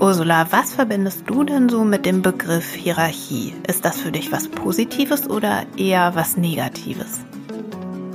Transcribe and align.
Ursula, 0.00 0.46
was 0.50 0.74
verbindest 0.74 1.24
du 1.26 1.44
denn 1.44 1.68
so 1.68 1.84
mit 1.84 2.06
dem 2.06 2.22
Begriff 2.22 2.72
Hierarchie? 2.72 3.52
Ist 3.68 3.84
das 3.84 4.00
für 4.00 4.10
dich 4.10 4.32
was 4.32 4.48
Positives 4.48 5.28
oder 5.28 5.66
eher 5.76 6.14
was 6.14 6.36
Negatives? 6.36 7.20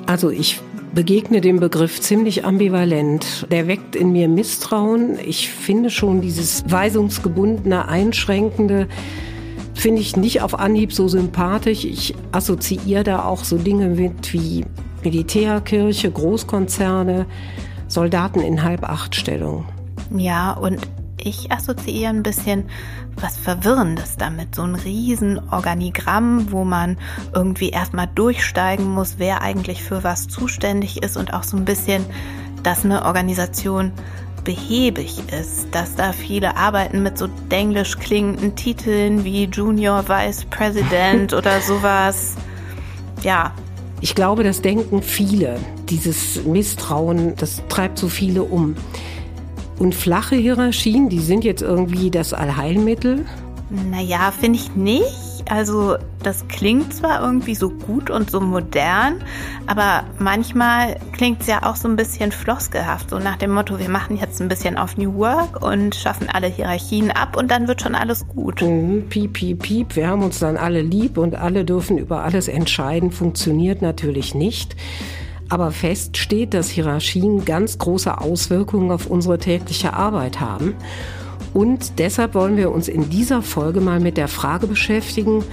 Also 0.05 0.29
ich 0.29 0.59
begegne 0.93 1.39
dem 1.39 1.59
Begriff 1.59 2.01
ziemlich 2.01 2.45
ambivalent. 2.45 3.47
Der 3.51 3.67
weckt 3.67 3.95
in 3.95 4.11
mir 4.11 4.27
Misstrauen. 4.27 5.17
Ich 5.25 5.49
finde 5.49 5.89
schon 5.89 6.21
dieses 6.21 6.63
weisungsgebundene, 6.69 7.87
einschränkende, 7.87 8.87
finde 9.73 10.01
ich 10.01 10.15
nicht 10.15 10.41
auf 10.41 10.59
Anhieb 10.59 10.93
so 10.93 11.07
sympathisch. 11.07 11.85
Ich 11.85 12.15
assoziiere 12.31 13.03
da 13.03 13.25
auch 13.25 13.43
so 13.43 13.57
Dinge 13.57 13.89
mit 13.89 14.33
wie 14.33 14.65
Militärkirche, 15.03 16.11
Großkonzerne, 16.11 17.25
Soldaten 17.87 18.39
in 18.39 18.63
Halbachtstellung. 18.63 19.65
Ja, 20.15 20.51
und 20.51 20.79
ich 21.17 21.51
assoziiere 21.51 22.09
ein 22.09 22.23
bisschen 22.23 22.65
was 23.15 23.37
Verwirrendes 23.37 24.17
damit. 24.17 24.55
So 24.55 24.63
ein 24.63 24.75
Riesenorganigramm, 24.75 26.51
wo 26.51 26.63
man 26.63 26.97
irgendwie 27.33 27.69
erstmal 27.69 28.07
durchsteigen 28.07 28.85
muss, 28.85 29.15
wer 29.17 29.41
eigentlich 29.41 29.83
für 29.83 30.03
was 30.03 30.27
zuständig 30.27 31.03
ist 31.03 31.17
und 31.17 31.33
auch 31.33 31.43
so 31.43 31.57
ein 31.57 31.65
bisschen, 31.65 32.05
dass 32.63 32.83
eine 32.83 33.05
Organisation 33.05 33.91
behäbig 34.43 35.21
ist, 35.31 35.73
dass 35.73 35.95
da 35.95 36.11
viele 36.11 36.57
arbeiten 36.57 37.01
mit 37.01 37.17
so 37.17 37.27
denglisch 37.49 37.97
klingenden 37.97 38.55
Titeln 38.55 39.23
wie 39.23 39.45
Junior 39.45 40.07
Vice 40.07 40.45
President 40.45 41.33
oder 41.33 41.61
sowas. 41.61 42.35
Ja. 43.21 43.53
Ich 44.03 44.15
glaube, 44.15 44.43
das 44.43 44.61
denken 44.61 45.01
viele. 45.01 45.57
Dieses 45.89 46.43
Misstrauen, 46.43 47.37
das 47.37 47.63
treibt 47.69 47.97
so 47.97 48.09
viele 48.09 48.43
um. 48.43 48.75
Und 49.79 49.95
flache 49.95 50.35
Hierarchien, 50.35 51.07
die 51.07 51.21
sind 51.21 51.45
jetzt 51.45 51.61
irgendwie 51.61 52.11
das 52.11 52.33
Allheilmittel? 52.33 53.25
Naja, 53.69 54.33
finde 54.37 54.59
ich 54.59 54.75
nicht. 54.75 55.32
Also 55.49 55.97
das 56.23 56.47
klingt 56.47 56.93
zwar 56.93 57.21
irgendwie 57.21 57.55
so 57.55 57.69
gut 57.69 58.09
und 58.09 58.31
so 58.31 58.39
modern, 58.39 59.21
aber 59.67 60.03
manchmal 60.19 60.95
klingt 61.11 61.41
es 61.41 61.47
ja 61.47 61.63
auch 61.63 61.75
so 61.75 61.87
ein 61.87 61.95
bisschen 61.95 62.31
floskelhaft, 62.31 63.09
so 63.09 63.19
nach 63.19 63.37
dem 63.37 63.51
Motto, 63.53 63.79
wir 63.79 63.89
machen 63.89 64.17
jetzt 64.17 64.41
ein 64.41 64.47
bisschen 64.47 64.77
auf 64.77 64.97
New 64.97 65.13
Work 65.15 65.63
und 65.63 65.95
schaffen 65.95 66.29
alle 66.31 66.47
Hierarchien 66.47 67.11
ab 67.11 67.35
und 67.37 67.51
dann 67.51 67.67
wird 67.67 67.81
schon 67.81 67.95
alles 67.95 68.27
gut. 68.27 68.61
Mhm, 68.61 69.07
piep, 69.09 69.33
piep, 69.33 69.61
piep, 69.61 69.95
wir 69.95 70.07
haben 70.07 70.23
uns 70.23 70.39
dann 70.39 70.57
alle 70.57 70.81
lieb 70.81 71.17
und 71.17 71.35
alle 71.35 71.65
dürfen 71.65 71.97
über 71.97 72.23
alles 72.23 72.47
entscheiden, 72.47 73.11
funktioniert 73.11 73.81
natürlich 73.81 74.33
nicht. 74.33 74.75
Aber 75.49 75.71
fest 75.71 76.17
steht, 76.17 76.53
dass 76.53 76.69
Hierarchien 76.69 77.45
ganz 77.45 77.77
große 77.77 78.19
Auswirkungen 78.19 78.91
auf 78.91 79.07
unsere 79.07 79.37
tägliche 79.37 79.93
Arbeit 79.93 80.39
haben. 80.39 80.75
Und 81.53 81.99
deshalb 81.99 82.33
wollen 82.33 82.57
wir 82.57 82.71
uns 82.71 82.87
in 82.87 83.09
dieser 83.09 83.41
Folge 83.41 83.79
mal 83.79 83.99
mit 83.99 84.17
der 84.17 84.27
Frage 84.27 84.67
beschäftigen, 84.67 85.43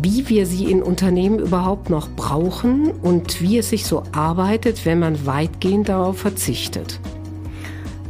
wie 0.00 0.28
wir 0.28 0.46
sie 0.46 0.70
in 0.70 0.82
Unternehmen 0.82 1.40
überhaupt 1.40 1.90
noch 1.90 2.08
brauchen 2.08 2.92
und 3.02 3.40
wie 3.40 3.58
es 3.58 3.70
sich 3.70 3.84
so 3.84 4.04
arbeitet, 4.12 4.86
wenn 4.86 5.00
man 5.00 5.26
weitgehend 5.26 5.88
darauf 5.88 6.18
verzichtet. 6.18 7.00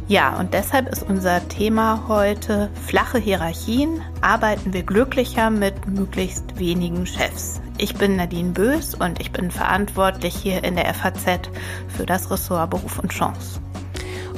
Ja, 0.07 0.39
und 0.39 0.55
deshalb 0.55 0.87
ist 0.87 1.03
unser 1.07 1.47
Thema 1.49 2.05
heute 2.07 2.71
flache 2.87 3.19
Hierarchien. 3.19 4.01
Arbeiten 4.21 4.73
wir 4.73 4.81
glücklicher 4.81 5.51
mit 5.51 5.87
möglichst 5.87 6.57
wenigen 6.57 7.05
Chefs. 7.05 7.61
Ich 7.77 7.93
bin 7.93 8.15
Nadine 8.15 8.49
Bös 8.49 8.95
und 8.95 9.21
ich 9.21 9.31
bin 9.31 9.51
verantwortlich 9.51 10.35
hier 10.35 10.63
in 10.63 10.75
der 10.75 10.91
FAZ 10.95 11.49
für 11.87 12.07
das 12.07 12.31
Ressort 12.31 12.71
Beruf 12.71 12.97
und 12.97 13.11
Chance. 13.11 13.61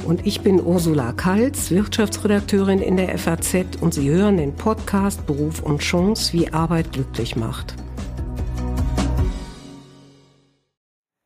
Und 0.04 0.26
ich 0.26 0.40
bin 0.40 0.60
Ursula 0.60 1.12
Kalz, 1.12 1.70
Wirtschaftsredakteurin 1.70 2.80
in 2.80 2.96
der 2.96 3.16
FAZ 3.18 3.54
und 3.80 3.94
Sie 3.94 4.10
hören 4.10 4.36
den 4.36 4.54
Podcast 4.54 5.26
Beruf 5.26 5.62
und 5.62 5.80
Chance, 5.80 6.32
wie 6.32 6.52
Arbeit 6.52 6.92
glücklich 6.92 7.36
macht. 7.36 7.74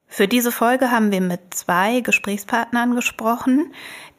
Für 0.06 0.28
diese 0.28 0.50
Folge 0.50 0.90
haben 0.90 1.10
wir 1.10 1.20
mit 1.20 1.52
zwei 1.52 2.00
Gesprächspartnern 2.00 2.94
gesprochen. 2.94 3.72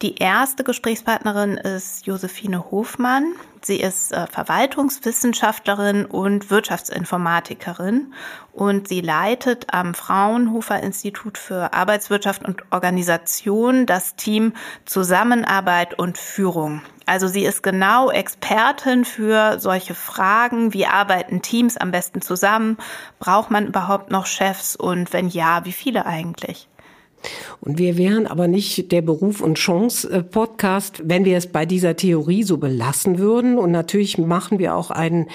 Die 0.03 0.15
erste 0.15 0.63
Gesprächspartnerin 0.63 1.57
ist 1.57 2.05
Josephine 2.05 2.69
Hofmann. 2.69 3.33
Sie 3.61 3.79
ist 3.79 4.11
äh, 4.11 4.27
Verwaltungswissenschaftlerin 4.27 6.05
und 6.05 6.49
Wirtschaftsinformatikerin 6.49 8.13
und 8.53 8.87
sie 8.87 9.01
leitet 9.01 9.73
am 9.73 9.93
Fraunhofer 9.93 10.81
Institut 10.81 11.37
für 11.37 11.73
Arbeitswirtschaft 11.73 12.45
und 12.45 12.63
Organisation 12.71 13.85
das 13.85 14.15
Team 14.15 14.53
Zusammenarbeit 14.85 15.97
und 15.97 16.17
Führung. 16.17 16.81
Also 17.05 17.27
sie 17.27 17.45
ist 17.45 17.63
genau 17.63 18.11
Expertin 18.11 19.05
für 19.05 19.59
solche 19.59 19.95
Fragen, 19.95 20.73
wie 20.73 20.85
arbeiten 20.85 21.41
Teams 21.41 21.77
am 21.77 21.91
besten 21.91 22.21
zusammen, 22.21 22.77
braucht 23.19 23.49
man 23.49 23.67
überhaupt 23.67 24.11
noch 24.11 24.25
Chefs 24.25 24.75
und 24.75 25.13
wenn 25.13 25.29
ja, 25.29 25.63
wie 25.65 25.71
viele 25.71 26.05
eigentlich? 26.05 26.67
Und 27.61 27.77
wir 27.77 27.97
wären 27.97 28.27
aber 28.27 28.47
nicht 28.47 28.91
der 28.91 29.01
Beruf 29.01 29.41
und 29.41 29.55
Chance 29.55 30.23
Podcast, 30.31 31.01
wenn 31.05 31.25
wir 31.25 31.37
es 31.37 31.47
bei 31.47 31.65
dieser 31.65 31.95
Theorie 31.95 32.43
so 32.43 32.57
belassen 32.57 33.17
würden. 33.17 33.57
Und 33.57 33.71
natürlich 33.71 34.17
machen 34.17 34.59
wir 34.59 34.75
auch 34.75 34.91
einen 34.91 35.27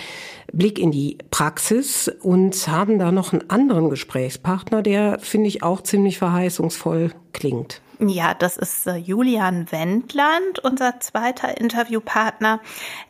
Blick 0.53 0.79
in 0.79 0.91
die 0.91 1.19
Praxis 1.31 2.11
und 2.21 2.69
haben 2.69 2.99
da 2.99 3.13
noch 3.13 3.33
einen 3.33 3.49
anderen 3.51 3.91
Gesprächspartner, 3.91 4.83
der, 4.83 5.19
finde 5.19 5.49
ich, 5.49 5.63
auch 5.63 5.83
ziemlich 5.83 6.19
verheißungsvoll 6.19 7.13
klingt. 7.33 7.81
Ja, 8.05 8.35
das 8.35 8.57
ist 8.57 8.89
äh, 8.89 8.97
Julian 8.97 9.71
Wendland, 9.71 10.59
unser 10.59 10.99
zweiter 10.99 11.57
Interviewpartner. 11.61 12.61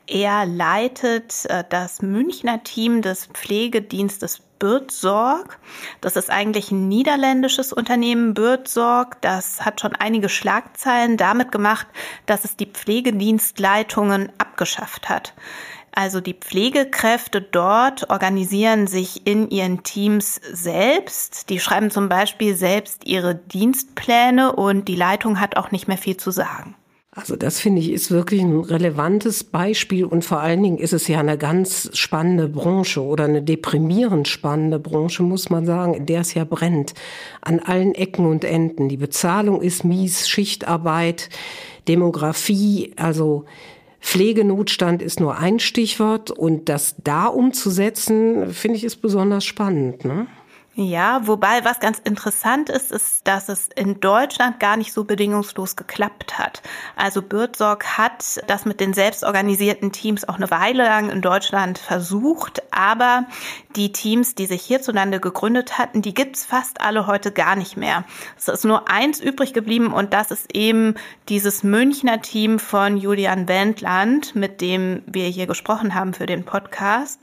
Er 0.06 0.44
leitet 0.44 1.46
äh, 1.46 1.64
das 1.66 2.02
Münchner 2.02 2.62
Team 2.62 3.00
des 3.00 3.26
Pflegedienstes 3.26 4.40
Bürdsorg. 4.58 5.58
Das 6.02 6.16
ist 6.16 6.28
eigentlich 6.28 6.72
ein 6.72 6.88
niederländisches 6.88 7.72
Unternehmen, 7.72 8.34
Bürdsorg. 8.34 9.18
Das 9.22 9.64
hat 9.64 9.80
schon 9.80 9.96
einige 9.96 10.28
Schlagzeilen 10.28 11.16
damit 11.16 11.52
gemacht, 11.52 11.86
dass 12.26 12.44
es 12.44 12.58
die 12.58 12.66
Pflegedienstleitungen 12.66 14.30
abgeschafft 14.36 15.08
hat. 15.08 15.32
Also 15.94 16.20
die 16.20 16.34
Pflegekräfte 16.34 17.42
dort 17.42 18.08
organisieren 18.08 18.86
sich 18.86 19.26
in 19.26 19.50
ihren 19.50 19.82
Teams 19.82 20.40
selbst. 20.50 21.50
Die 21.50 21.60
schreiben 21.60 21.90
zum 21.90 22.08
Beispiel 22.08 22.56
selbst 22.56 23.06
ihre 23.06 23.34
Dienstpläne 23.34 24.56
und 24.56 24.88
die 24.88 24.96
Leitung 24.96 25.38
hat 25.38 25.56
auch 25.58 25.70
nicht 25.70 25.88
mehr 25.88 25.98
viel 25.98 26.16
zu 26.16 26.30
sagen. 26.30 26.74
Also 27.14 27.36
das 27.36 27.60
finde 27.60 27.82
ich 27.82 27.92
ist 27.92 28.10
wirklich 28.10 28.40
ein 28.40 28.58
relevantes 28.58 29.44
Beispiel 29.44 30.06
und 30.06 30.24
vor 30.24 30.40
allen 30.40 30.62
Dingen 30.62 30.78
ist 30.78 30.94
es 30.94 31.08
ja 31.08 31.20
eine 31.20 31.36
ganz 31.36 31.90
spannende 31.92 32.48
Branche 32.48 33.02
oder 33.02 33.24
eine 33.24 33.42
deprimierend 33.42 34.28
spannende 34.28 34.78
Branche, 34.78 35.22
muss 35.22 35.50
man 35.50 35.66
sagen, 35.66 35.92
in 35.92 36.06
der 36.06 36.22
es 36.22 36.32
ja 36.32 36.44
brennt. 36.44 36.94
An 37.42 37.60
allen 37.60 37.94
Ecken 37.94 38.24
und 38.24 38.44
Enden. 38.44 38.88
Die 38.88 38.96
Bezahlung 38.96 39.60
ist 39.60 39.84
mies, 39.84 40.26
Schichtarbeit, 40.26 41.28
Demografie, 41.86 42.94
also 42.96 43.44
Pflegenotstand 44.02 45.00
ist 45.00 45.20
nur 45.20 45.38
ein 45.38 45.60
Stichwort 45.60 46.30
und 46.32 46.68
das 46.68 46.96
da 47.02 47.26
umzusetzen, 47.26 48.52
finde 48.52 48.76
ich, 48.76 48.84
ist 48.84 48.96
besonders 48.96 49.44
spannend. 49.44 50.04
Ne? 50.04 50.26
Ja, 50.74 51.26
wobei 51.26 51.66
was 51.66 51.80
ganz 51.80 51.98
interessant 51.98 52.70
ist, 52.70 52.92
ist, 52.92 53.28
dass 53.28 53.50
es 53.50 53.68
in 53.76 54.00
Deutschland 54.00 54.58
gar 54.58 54.78
nicht 54.78 54.94
so 54.94 55.04
bedingungslos 55.04 55.76
geklappt 55.76 56.38
hat. 56.38 56.62
Also 56.96 57.20
Bürdsorg 57.20 57.98
hat 57.98 58.40
das 58.46 58.64
mit 58.64 58.80
den 58.80 58.94
selbstorganisierten 58.94 59.92
Teams 59.92 60.26
auch 60.26 60.36
eine 60.36 60.50
Weile 60.50 60.84
lang 60.84 61.10
in 61.10 61.20
Deutschland 61.20 61.78
versucht, 61.78 62.62
aber 62.70 63.26
die 63.76 63.92
Teams, 63.92 64.34
die 64.34 64.46
sich 64.46 64.62
hierzulande 64.62 65.20
gegründet 65.20 65.76
hatten, 65.76 66.00
die 66.00 66.14
gibt's 66.14 66.46
fast 66.46 66.80
alle 66.80 67.06
heute 67.06 67.32
gar 67.32 67.54
nicht 67.54 67.76
mehr. 67.76 68.04
Es 68.38 68.48
ist 68.48 68.64
nur 68.64 68.88
eins 68.88 69.20
übrig 69.20 69.52
geblieben 69.52 69.92
und 69.92 70.14
das 70.14 70.30
ist 70.30 70.56
eben 70.56 70.94
dieses 71.28 71.62
Münchner 71.62 72.22
Team 72.22 72.58
von 72.58 72.96
Julian 72.96 73.46
Wendland, 73.46 74.34
mit 74.34 74.62
dem 74.62 75.02
wir 75.04 75.26
hier 75.26 75.46
gesprochen 75.46 75.94
haben 75.94 76.14
für 76.14 76.24
den 76.24 76.46
Podcast. 76.46 77.20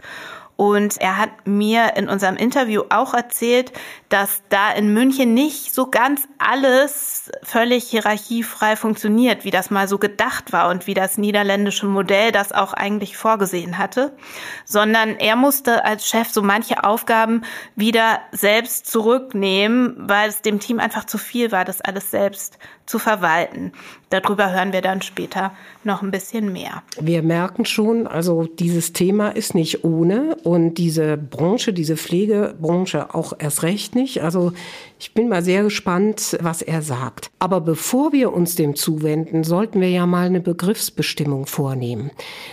Und 0.59 0.99
er 0.99 1.15
hat 1.15 1.29
mir 1.47 1.95
in 1.95 2.09
unserem 2.09 2.35
Interview 2.35 2.81
auch 2.89 3.13
erzählt, 3.13 3.71
dass 4.09 4.41
da 4.49 4.73
in 4.73 4.93
München 4.93 5.33
nicht 5.33 5.73
so 5.73 5.89
ganz 5.89 6.27
alles 6.37 7.31
völlig 7.43 7.85
hierarchiefrei 7.85 8.75
funktioniert, 8.75 9.45
wie 9.45 9.51
das 9.51 9.71
mal 9.71 9.87
so 9.87 9.97
gedacht 9.97 10.51
war 10.51 10.67
und 10.67 10.85
wie 10.85 10.93
das 10.93 11.17
niederländische 11.17 11.85
Modell 11.85 12.33
das 12.33 12.51
auch 12.51 12.73
eigentlich 12.73 13.15
vorgesehen 13.15 13.77
hatte, 13.77 14.11
sondern 14.65 15.15
er 15.15 15.37
musste 15.37 15.85
als 15.85 16.09
Chef 16.09 16.27
so 16.27 16.41
manche 16.41 16.83
Aufgaben 16.83 17.43
wieder 17.77 18.19
selbst 18.33 18.85
zurücknehmen, 18.91 19.95
weil 19.97 20.27
es 20.27 20.41
dem 20.41 20.59
Team 20.59 20.81
einfach 20.81 21.05
zu 21.05 21.17
viel 21.17 21.53
war, 21.53 21.63
das 21.63 21.79
alles 21.79 22.11
selbst 22.11 22.59
zu 22.89 22.97
verwalten. 22.97 23.71
Darüber 24.09 24.51
hören 24.51 24.73
wir 24.73 24.81
dann 24.81 25.03
später 25.03 25.51
noch 25.83 26.01
ein 26.01 26.09
bisschen 26.09 26.51
mehr. 26.51 26.81
Wir 26.99 27.21
merken 27.21 27.65
schon, 27.65 28.07
also 28.07 28.45
dieses 28.45 28.93
Thema 28.93 29.29
ist 29.29 29.53
nicht 29.53 29.83
ohne 29.83 30.35
und 30.43 30.73
diese 30.73 31.15
Branche, 31.15 31.71
diese 31.71 31.95
Pflegebranche 31.97 33.13
auch 33.13 33.33
erst 33.37 33.61
recht 33.61 33.93
nicht. 33.93 34.23
Also 34.23 34.53
ich 34.97 35.13
bin 35.13 35.29
mal 35.29 35.43
sehr 35.43 35.61
gespannt, 35.61 36.35
was 36.41 36.63
er 36.63 36.81
sagt. 36.81 37.29
Aber 37.37 37.61
bevor 37.61 38.11
wir 38.11 38.33
uns 38.33 38.55
dem 38.55 38.75
zuwenden, 38.75 39.43
sollten 39.43 39.81
wir 39.81 39.91
ja 39.91 40.07
mal 40.07 40.25
eine 40.25 40.41
Begriffsbestimmung 40.41 41.45
vornehmen. 41.45 42.09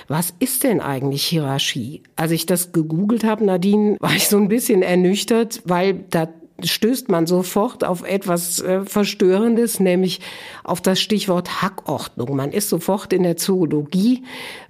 Was 0.07 0.35
ist 0.39 0.65
denn 0.65 0.83
eigentlich 0.83 1.25
Hierarchie? 1.25 2.03
Als 2.15 2.33
ich 2.33 2.45
das 2.45 2.73
gegoogelt 2.73 3.25
habe, 3.25 3.47
Nadine, 3.47 3.97
war 4.01 4.13
ich 4.13 4.29
so 4.29 4.37
ein 4.37 4.49
bisschen 4.49 4.83
ernüchtert, 4.83 5.63
weil 5.65 6.05
da 6.11 6.29
stößt 6.63 7.09
man 7.11 7.27
sofort 7.27 7.85
auf 7.85 8.03
etwas 8.03 8.61
äh, 8.61 8.85
Verstörendes, 8.85 9.81
nämlich 9.81 10.21
auf 10.65 10.81
das 10.81 11.01
Stichwort 11.01 11.63
Hackordnung. 11.63 12.35
Man 12.35 12.53
ist 12.53 12.69
sofort 12.69 13.13
in 13.13 13.23
der 13.25 13.37
Zoologie, 13.37 14.23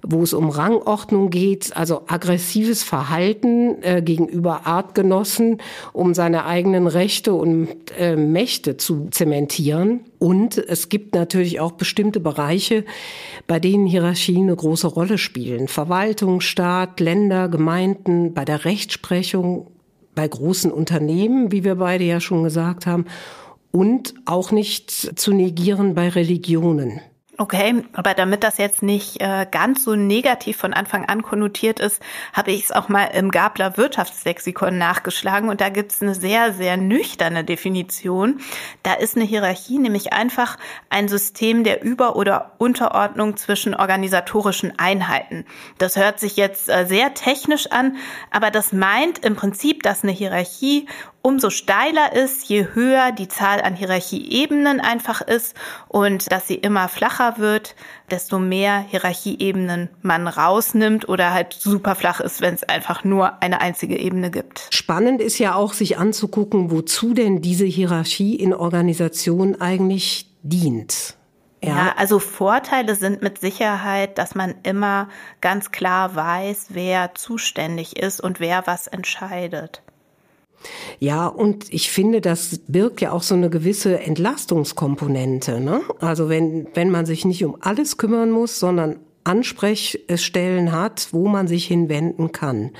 wo 0.03 0.21
es 0.21 0.33
um 0.33 0.49
Rangordnung 0.49 1.29
geht, 1.29 1.75
also 1.75 2.01
aggressives 2.07 2.83
Verhalten 2.83 3.81
äh, 3.83 4.01
gegenüber 4.01 4.67
Artgenossen, 4.67 5.61
um 5.93 6.13
seine 6.13 6.45
eigenen 6.45 6.87
Rechte 6.87 7.33
und 7.33 7.69
äh, 7.97 8.15
Mächte 8.15 8.77
zu 8.77 9.07
zementieren. 9.09 10.01
Und 10.19 10.57
es 10.57 10.89
gibt 10.89 11.15
natürlich 11.15 11.59
auch 11.59 11.73
bestimmte 11.73 12.19
Bereiche, 12.19 12.83
bei 13.45 13.59
denen 13.59 13.85
Hierarchien 13.85 14.43
eine 14.43 14.55
große 14.55 14.87
Rolle 14.87 15.17
spielen. 15.17 15.67
Verwaltung, 15.67 16.41
Staat, 16.41 16.99
Länder, 16.99 17.47
Gemeinden, 17.47 18.33
bei 18.33 18.43
der 18.43 18.65
Rechtsprechung 18.65 19.67
bei 20.17 20.27
großen 20.27 20.71
Unternehmen, 20.71 21.51
wie 21.51 21.63
wir 21.63 21.75
beide 21.75 22.03
ja 22.03 22.19
schon 22.19 22.43
gesagt 22.43 22.87
haben, 22.87 23.05
und 23.71 24.15
auch 24.25 24.51
nicht 24.51 24.89
zu 24.89 25.31
negieren 25.31 25.93
bei 25.93 26.09
Religionen. 26.09 26.99
Okay, 27.39 27.83
aber 27.93 28.15
damit 28.15 28.43
das 28.43 28.57
jetzt 28.57 28.81
nicht 28.81 29.21
äh, 29.21 29.45
ganz 29.51 29.83
so 29.83 29.95
negativ 29.95 30.57
von 30.57 30.73
Anfang 30.73 31.05
an 31.05 31.21
konnotiert 31.21 31.79
ist, 31.79 32.01
habe 32.33 32.49
ich 32.49 32.63
es 32.63 32.71
auch 32.71 32.89
mal 32.89 33.05
im 33.13 33.29
Gabler 33.29 33.77
Wirtschaftslexikon 33.77 34.75
nachgeschlagen 34.79 35.47
und 35.47 35.61
da 35.61 35.69
gibt 35.69 35.91
es 35.91 36.01
eine 36.01 36.15
sehr, 36.15 36.51
sehr 36.53 36.77
nüchterne 36.77 37.43
Definition. 37.43 38.39
Da 38.81 38.95
ist 38.95 39.15
eine 39.15 39.25
Hierarchie 39.25 39.77
nämlich 39.77 40.13
einfach 40.13 40.57
ein 40.89 41.07
System 41.07 41.63
der 41.63 41.83
Über- 41.83 42.15
oder 42.15 42.53
Unterordnung 42.57 43.37
zwischen 43.37 43.75
organisatorischen 43.75 44.73
Einheiten. 44.79 45.45
Das 45.77 45.95
hört 45.95 46.19
sich 46.19 46.37
jetzt 46.37 46.69
äh, 46.69 46.87
sehr 46.87 47.13
technisch 47.13 47.67
an, 47.67 47.97
aber 48.31 48.49
das 48.49 48.73
meint 48.73 49.19
im 49.19 49.35
Prinzip, 49.35 49.83
dass 49.83 50.01
eine 50.01 50.11
Hierarchie 50.11 50.87
umso 51.21 51.49
steiler 51.49 52.13
ist, 52.13 52.47
je 52.47 52.67
höher 52.73 53.11
die 53.11 53.27
Zahl 53.27 53.61
an 53.61 53.75
Hierarchieebenen 53.75 54.79
einfach 54.79 55.21
ist 55.21 55.55
und 55.87 56.31
dass 56.31 56.47
sie 56.47 56.55
immer 56.55 56.87
flacher 56.87 57.37
wird, 57.37 57.75
desto 58.09 58.39
mehr 58.39 58.79
Hierarchieebenen 58.79 59.89
man 60.01 60.27
rausnimmt 60.27 61.09
oder 61.09 61.33
halt 61.33 61.53
super 61.53 61.95
flach 61.95 62.19
ist, 62.19 62.41
wenn 62.41 62.53
es 62.53 62.63
einfach 62.63 63.03
nur 63.03 63.41
eine 63.41 63.61
einzige 63.61 63.97
Ebene 63.97 64.31
gibt. 64.31 64.67
Spannend 64.71 65.21
ist 65.21 65.37
ja 65.37 65.55
auch, 65.55 65.73
sich 65.73 65.97
anzugucken, 65.97 66.71
wozu 66.71 67.13
denn 67.13 67.41
diese 67.41 67.65
Hierarchie 67.65 68.35
in 68.35 68.53
Organisationen 68.53 69.59
eigentlich 69.59 70.31
dient. 70.43 71.17
Ja. 71.63 71.69
ja. 71.69 71.93
also 71.97 72.19
Vorteile 72.19 72.95
sind 72.95 73.21
mit 73.21 73.39
Sicherheit, 73.39 74.17
dass 74.17 74.35
man 74.35 74.55
immer 74.63 75.09
ganz 75.41 75.71
klar 75.71 76.15
weiß, 76.15 76.67
wer 76.69 77.15
zuständig 77.15 77.97
ist 77.97 78.21
und 78.21 78.39
wer 78.39 78.67
was 78.67 78.87
entscheidet. 78.87 79.81
Ja, 80.99 81.27
und 81.27 81.71
ich 81.73 81.91
finde, 81.91 82.21
das 82.21 82.61
birgt 82.67 83.01
ja 83.01 83.11
auch 83.11 83.23
so 83.23 83.35
eine 83.35 83.49
gewisse 83.49 83.99
Entlastungskomponente. 83.99 85.59
Ne? 85.59 85.81
Also 85.99 86.29
wenn, 86.29 86.67
wenn 86.73 86.89
man 86.89 87.05
sich 87.05 87.25
nicht 87.25 87.43
um 87.45 87.57
alles 87.59 87.97
kümmern 87.97 88.31
muss, 88.31 88.59
sondern 88.59 88.99
Ansprechstellen 89.23 90.71
hat, 90.71 91.09
wo 91.11 91.27
man 91.27 91.47
sich 91.47 91.65
hinwenden 91.65 92.31
kann. 92.31 92.71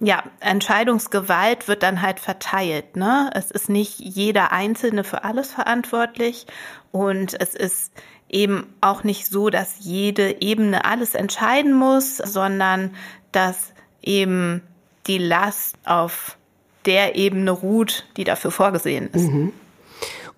Ja, 0.00 0.24
Entscheidungsgewalt 0.40 1.68
wird 1.68 1.82
dann 1.82 2.02
halt 2.02 2.20
verteilt. 2.20 2.96
Ne? 2.96 3.30
Es 3.34 3.50
ist 3.50 3.68
nicht 3.68 3.98
jeder 4.00 4.52
Einzelne 4.52 5.04
für 5.04 5.24
alles 5.24 5.52
verantwortlich 5.52 6.46
und 6.90 7.40
es 7.40 7.54
ist 7.54 7.92
eben 8.28 8.66
auch 8.80 9.04
nicht 9.04 9.26
so, 9.26 9.50
dass 9.50 9.76
jede 9.80 10.42
Ebene 10.42 10.84
alles 10.84 11.14
entscheiden 11.14 11.72
muss, 11.72 12.16
sondern 12.16 12.94
dass 13.30 13.72
eben 14.02 14.62
die 15.06 15.18
Last 15.18 15.76
auf 15.84 16.38
der 16.86 17.16
Ebene 17.16 17.50
ruht, 17.50 18.06
die 18.16 18.24
dafür 18.24 18.50
vorgesehen 18.50 19.08
ist. 19.12 19.30
Mhm. 19.30 19.52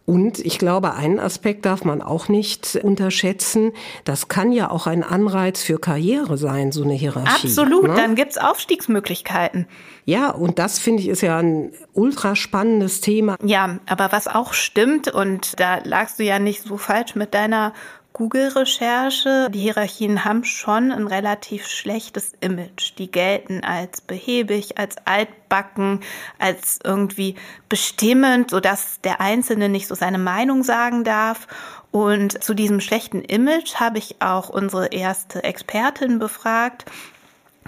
Und 0.07 0.39
ich 0.39 0.61
glaube, 0.61 0.95
einen 0.95 1.19
Aspekt 1.19 1.67
darf 1.67 1.85
man 1.85 2.01
auch 2.01 2.29
nicht 2.29 2.79
unterschätzen. 2.81 3.73
Das 4.05 4.29
kann 4.29 4.53
ja 4.53 4.71
auch 4.71 4.87
ein 4.87 5.03
Anreiz 5.03 5.63
für 5.63 5.81
Karriere 5.81 6.39
sein, 6.39 6.71
so 6.71 6.85
eine 6.85 6.95
Hierarchie. 6.95 7.49
Absolut, 7.49 7.89
ne? 7.89 7.95
dann 7.97 8.15
gibt's 8.15 8.39
Aufstiegsmöglichkeiten. 8.39 9.67
Ja, 10.05 10.31
und 10.31 10.61
das 10.61 10.79
finde 10.79 11.03
ich 11.03 11.09
ist 11.09 11.23
ja 11.23 11.39
ein 11.39 11.73
ultra 11.93 12.37
spannendes 12.37 13.01
Thema. 13.01 13.37
Ja, 13.43 13.81
aber 13.87 14.13
was 14.13 14.29
auch 14.29 14.53
stimmt, 14.53 15.09
und 15.09 15.59
da 15.59 15.81
lagst 15.83 16.21
du 16.21 16.23
ja 16.23 16.39
nicht 16.39 16.63
so 16.63 16.77
falsch 16.77 17.17
mit 17.17 17.35
deiner 17.35 17.73
Google-Recherche. 18.17 19.51
Die 19.51 19.59
Hierarchien 19.59 20.25
haben 20.25 20.43
schon 20.43 20.91
ein 20.91 21.07
relativ 21.07 21.67
schlechtes 21.67 22.33
Image. 22.41 22.95
Die 22.97 23.11
gelten 23.11 23.63
als 23.63 24.01
behäbig, 24.01 24.79
als 24.79 24.97
altbacken, 25.05 26.01
als 26.39 26.79
irgendwie 26.83 27.35
bestimmend, 27.69 28.49
sodass 28.49 29.03
der 29.03 29.21
Einzelne 29.21 29.69
nicht 29.69 29.87
so 29.87 29.95
seine 29.95 30.17
Meinung 30.17 30.63
sagen 30.63 31.05
darf. 31.05 31.47
Und 31.91 32.43
zu 32.43 32.55
diesem 32.55 32.81
schlechten 32.81 33.21
Image 33.21 33.75
habe 33.75 33.99
ich 33.99 34.17
auch 34.21 34.49
unsere 34.49 34.87
erste 34.87 35.45
Expertin 35.45 36.19
befragt. 36.19 36.87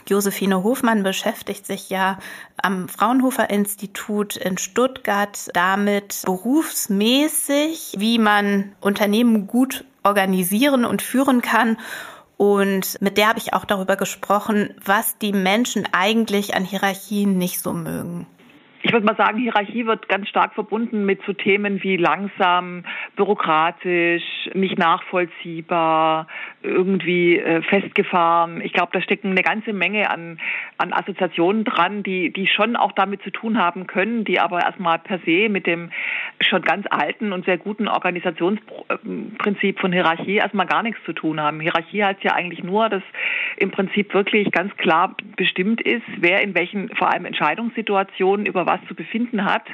Josephine 0.06 0.62
Hofmann 0.64 1.02
beschäftigt 1.02 1.66
sich 1.66 1.90
ja 1.90 2.18
am 2.56 2.88
Fraunhofer 2.88 3.50
Institut 3.50 4.36
in 4.36 4.56
Stuttgart 4.56 5.50
damit 5.52 6.22
berufsmäßig, 6.24 7.96
wie 7.98 8.18
man 8.18 8.72
Unternehmen 8.80 9.46
gut 9.46 9.84
organisieren 10.02 10.84
und 10.84 11.02
führen 11.02 11.42
kann. 11.42 11.78
Und 12.36 13.00
mit 13.00 13.18
der 13.18 13.28
habe 13.28 13.38
ich 13.38 13.52
auch 13.52 13.64
darüber 13.64 13.96
gesprochen, 13.96 14.74
was 14.84 15.18
die 15.18 15.32
Menschen 15.32 15.88
eigentlich 15.92 16.54
an 16.54 16.64
Hierarchien 16.64 17.36
nicht 17.36 17.60
so 17.60 17.72
mögen 17.72 18.26
ich 18.82 18.92
würde 18.92 19.04
mal 19.04 19.16
sagen, 19.16 19.38
Hierarchie 19.38 19.86
wird 19.86 20.08
ganz 20.08 20.28
stark 20.28 20.54
verbunden 20.54 21.04
mit 21.04 21.20
so 21.26 21.32
Themen 21.32 21.82
wie 21.82 21.96
langsam, 21.96 22.84
bürokratisch, 23.16 24.22
nicht 24.54 24.78
nachvollziehbar, 24.78 26.26
irgendwie 26.62 27.38
äh, 27.38 27.62
festgefahren. 27.62 28.60
Ich 28.60 28.72
glaube, 28.72 28.90
da 28.92 29.02
stecken 29.02 29.32
eine 29.32 29.42
ganze 29.42 29.72
Menge 29.72 30.10
an, 30.10 30.38
an 30.78 30.92
Assoziationen 30.92 31.64
dran, 31.64 32.02
die, 32.02 32.32
die 32.32 32.46
schon 32.46 32.76
auch 32.76 32.92
damit 32.92 33.22
zu 33.22 33.30
tun 33.30 33.58
haben 33.58 33.86
können, 33.86 34.24
die 34.24 34.38
aber 34.38 34.62
erstmal 34.62 34.98
per 34.98 35.18
se 35.26 35.48
mit 35.48 35.66
dem 35.66 35.90
schon 36.40 36.62
ganz 36.62 36.86
alten 36.90 37.32
und 37.32 37.44
sehr 37.44 37.58
guten 37.58 37.88
Organisationsprinzip 37.88 39.80
von 39.80 39.92
Hierarchie 39.92 40.36
erstmal 40.36 40.66
gar 40.66 40.82
nichts 40.82 41.02
zu 41.04 41.12
tun 41.12 41.40
haben. 41.40 41.60
Hierarchie 41.60 42.04
heißt 42.04 42.22
ja 42.22 42.32
eigentlich 42.32 42.62
nur, 42.62 42.88
dass 42.88 43.02
im 43.56 43.70
Prinzip 43.70 44.14
wirklich 44.14 44.50
ganz 44.52 44.76
klar 44.76 45.16
bestimmt 45.36 45.80
ist, 45.80 46.04
wer 46.18 46.42
in 46.42 46.54
welchen 46.54 46.88
vor 46.96 47.12
allem 47.12 47.24
Entscheidungssituationen 47.24 48.46
über 48.46 48.66
was 48.66 48.80
zu 48.86 48.94
befinden 48.94 49.44
hat 49.44 49.64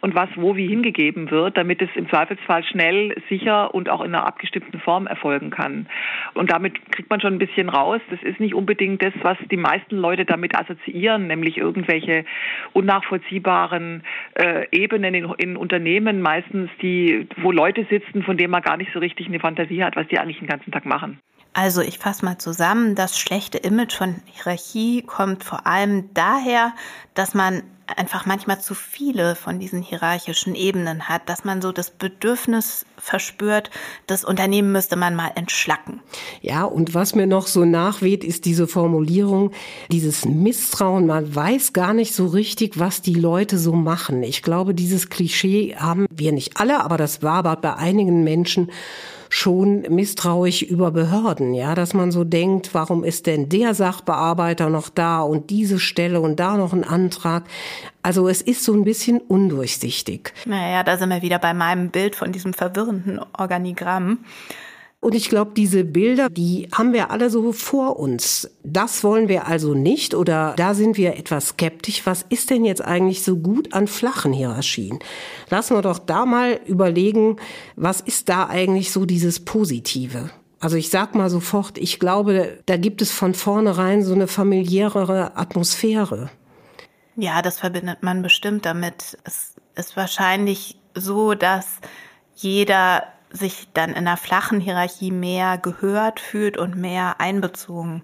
und 0.00 0.14
was 0.14 0.28
wo 0.36 0.56
wie 0.56 0.68
hingegeben 0.68 1.30
wird, 1.30 1.56
damit 1.56 1.82
es 1.82 1.90
im 1.94 2.08
Zweifelsfall 2.08 2.64
schnell, 2.64 3.14
sicher 3.28 3.74
und 3.74 3.88
auch 3.88 4.00
in 4.00 4.14
einer 4.14 4.26
abgestimmten 4.26 4.78
Form 4.80 5.06
erfolgen 5.06 5.50
kann. 5.50 5.86
Und 6.34 6.50
damit 6.50 6.92
kriegt 6.92 7.10
man 7.10 7.20
schon 7.20 7.34
ein 7.34 7.38
bisschen 7.38 7.68
raus, 7.68 8.00
das 8.10 8.22
ist 8.22 8.40
nicht 8.40 8.54
unbedingt 8.54 9.02
das, 9.02 9.12
was 9.22 9.38
die 9.50 9.56
meisten 9.56 9.96
Leute 9.96 10.24
damit 10.24 10.58
assoziieren, 10.58 11.26
nämlich 11.26 11.58
irgendwelche 11.58 12.24
unnachvollziehbaren 12.72 14.02
äh, 14.34 14.66
Ebenen 14.70 15.14
in, 15.14 15.32
in 15.38 15.56
Unternehmen, 15.56 16.03
meistens 16.12 16.70
die, 16.80 17.28
wo 17.42 17.50
Leute 17.50 17.86
sitzen, 17.90 18.22
von 18.22 18.36
denen 18.36 18.50
man 18.50 18.62
gar 18.62 18.76
nicht 18.76 18.92
so 18.92 18.98
richtig 18.98 19.26
eine 19.26 19.40
Fantasie 19.40 19.82
hat, 19.82 19.96
was 19.96 20.06
die 20.08 20.18
eigentlich 20.18 20.38
den 20.38 20.48
ganzen 20.48 20.70
Tag 20.70 20.86
machen. 20.86 21.18
Also 21.54 21.82
ich 21.82 21.98
fasse 21.98 22.24
mal 22.24 22.38
zusammen, 22.38 22.96
das 22.96 23.18
schlechte 23.18 23.58
Image 23.58 23.94
von 23.94 24.16
Hierarchie 24.26 25.02
kommt 25.02 25.44
vor 25.44 25.66
allem 25.66 26.10
daher, 26.12 26.74
dass 27.14 27.32
man 27.32 27.62
einfach 27.86 28.26
manchmal 28.26 28.60
zu 28.60 28.74
viele 28.74 29.36
von 29.36 29.58
diesen 29.58 29.82
hierarchischen 29.82 30.54
Ebenen 30.54 31.08
hat, 31.08 31.28
dass 31.28 31.44
man 31.44 31.60
so 31.60 31.72
das 31.72 31.90
Bedürfnis 31.90 32.86
verspürt, 32.96 33.70
das 34.06 34.24
Unternehmen 34.24 34.72
müsste 34.72 34.96
man 34.96 35.14
mal 35.14 35.30
entschlacken. 35.34 36.00
Ja, 36.40 36.64
und 36.64 36.94
was 36.94 37.14
mir 37.14 37.26
noch 37.26 37.46
so 37.46 37.64
nachweht, 37.64 38.24
ist 38.24 38.44
diese 38.46 38.66
Formulierung, 38.66 39.50
dieses 39.90 40.24
Misstrauen, 40.24 41.06
man 41.06 41.34
weiß 41.34 41.72
gar 41.72 41.94
nicht 41.94 42.14
so 42.14 42.26
richtig, 42.26 42.78
was 42.78 43.02
die 43.02 43.14
Leute 43.14 43.58
so 43.58 43.72
machen. 43.72 44.22
Ich 44.22 44.42
glaube, 44.42 44.74
dieses 44.74 45.10
Klischee 45.10 45.76
haben 45.76 46.06
wir 46.10 46.32
nicht 46.32 46.56
alle, 46.56 46.82
aber 46.82 46.96
das 46.96 47.22
war 47.22 47.42
bei 47.42 47.74
einigen 47.74 48.24
Menschen 48.24 48.70
schon 49.36 49.82
misstrauisch 49.90 50.62
über 50.62 50.92
Behörden, 50.92 51.54
ja, 51.54 51.74
dass 51.74 51.92
man 51.92 52.12
so 52.12 52.22
denkt, 52.22 52.72
warum 52.72 53.02
ist 53.02 53.26
denn 53.26 53.48
der 53.48 53.74
Sachbearbeiter 53.74 54.70
noch 54.70 54.88
da 54.88 55.22
und 55.22 55.50
diese 55.50 55.80
Stelle 55.80 56.20
und 56.20 56.38
da 56.38 56.56
noch 56.56 56.72
ein 56.72 56.84
Antrag? 56.84 57.42
Also 58.00 58.28
es 58.28 58.40
ist 58.40 58.62
so 58.62 58.72
ein 58.72 58.84
bisschen 58.84 59.18
undurchsichtig. 59.18 60.32
Naja, 60.46 60.84
da 60.84 60.96
sind 60.98 61.08
wir 61.08 61.20
wieder 61.20 61.40
bei 61.40 61.52
meinem 61.52 61.90
Bild 61.90 62.14
von 62.14 62.30
diesem 62.30 62.54
verwirrenden 62.54 63.18
Organigramm. 63.36 64.18
Und 65.04 65.14
ich 65.14 65.28
glaube, 65.28 65.50
diese 65.54 65.84
Bilder, 65.84 66.30
die 66.30 66.66
haben 66.72 66.94
wir 66.94 67.10
alle 67.10 67.28
so 67.28 67.52
vor 67.52 67.98
uns. 68.00 68.48
Das 68.62 69.04
wollen 69.04 69.28
wir 69.28 69.46
also 69.46 69.74
nicht 69.74 70.14
oder 70.14 70.54
da 70.56 70.72
sind 70.72 70.96
wir 70.96 71.18
etwas 71.18 71.48
skeptisch. 71.48 72.06
Was 72.06 72.24
ist 72.30 72.48
denn 72.48 72.64
jetzt 72.64 72.82
eigentlich 72.82 73.22
so 73.22 73.36
gut 73.36 73.74
an 73.74 73.86
flachen 73.86 74.32
Hierarchien? 74.32 75.00
Lassen 75.50 75.76
wir 75.76 75.82
doch 75.82 75.98
da 75.98 76.24
mal 76.24 76.58
überlegen, 76.64 77.36
was 77.76 78.00
ist 78.00 78.30
da 78.30 78.46
eigentlich 78.46 78.92
so 78.92 79.04
dieses 79.04 79.44
Positive? 79.44 80.30
Also 80.58 80.78
ich 80.78 80.88
sag 80.88 81.14
mal 81.14 81.28
sofort, 81.28 81.76
ich 81.76 82.00
glaube, 82.00 82.60
da 82.64 82.78
gibt 82.78 83.02
es 83.02 83.12
von 83.12 83.34
vornherein 83.34 84.02
so 84.02 84.14
eine 84.14 84.26
familiärere 84.26 85.36
Atmosphäre. 85.36 86.30
Ja, 87.14 87.42
das 87.42 87.58
verbindet 87.58 88.02
man 88.02 88.22
bestimmt 88.22 88.64
damit. 88.64 89.18
Es 89.24 89.52
ist 89.74 89.98
wahrscheinlich 89.98 90.78
so, 90.94 91.34
dass 91.34 91.66
jeder 92.36 93.02
sich 93.34 93.68
dann 93.74 93.90
in 93.90 93.96
einer 93.96 94.16
flachen 94.16 94.60
Hierarchie 94.60 95.10
mehr 95.10 95.58
gehört 95.58 96.20
fühlt 96.20 96.56
und 96.56 96.76
mehr 96.76 97.20
einbezogen. 97.20 98.02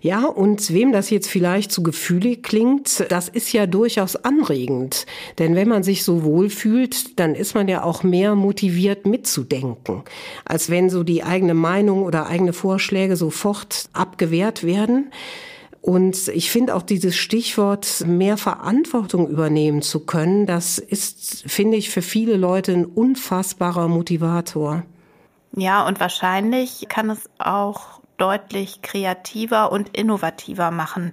Ja, 0.00 0.24
und 0.24 0.72
wem 0.72 0.92
das 0.92 1.10
jetzt 1.10 1.28
vielleicht 1.28 1.70
zu 1.70 1.82
gefühlig 1.82 2.42
klingt, 2.42 3.06
das 3.08 3.28
ist 3.28 3.52
ja 3.52 3.66
durchaus 3.66 4.16
anregend. 4.16 5.06
Denn 5.38 5.54
wenn 5.54 5.68
man 5.68 5.82
sich 5.82 6.02
so 6.02 6.24
wohl 6.24 6.50
fühlt, 6.50 7.20
dann 7.20 7.34
ist 7.34 7.54
man 7.54 7.68
ja 7.68 7.84
auch 7.84 8.02
mehr 8.02 8.34
motiviert 8.34 9.06
mitzudenken, 9.06 10.02
als 10.44 10.70
wenn 10.70 10.90
so 10.90 11.04
die 11.04 11.22
eigene 11.22 11.54
Meinung 11.54 12.02
oder 12.02 12.26
eigene 12.26 12.52
Vorschläge 12.52 13.16
sofort 13.16 13.88
abgewehrt 13.92 14.64
werden. 14.64 15.12
Und 15.82 16.28
ich 16.28 16.50
finde 16.50 16.74
auch 16.74 16.82
dieses 16.82 17.16
Stichwort 17.16 18.04
mehr 18.06 18.36
Verantwortung 18.36 19.28
übernehmen 19.28 19.80
zu 19.80 20.00
können, 20.00 20.46
das 20.46 20.78
ist, 20.78 21.50
finde 21.50 21.78
ich, 21.78 21.90
für 21.90 22.02
viele 22.02 22.36
Leute 22.36 22.72
ein 22.72 22.84
unfassbarer 22.84 23.88
Motivator. 23.88 24.82
Ja, 25.56 25.86
und 25.86 25.98
wahrscheinlich 25.98 26.86
kann 26.88 27.10
es 27.10 27.28
auch 27.38 28.00
deutlich 28.18 28.82
kreativer 28.82 29.72
und 29.72 29.96
innovativer 29.96 30.70
machen, 30.70 31.12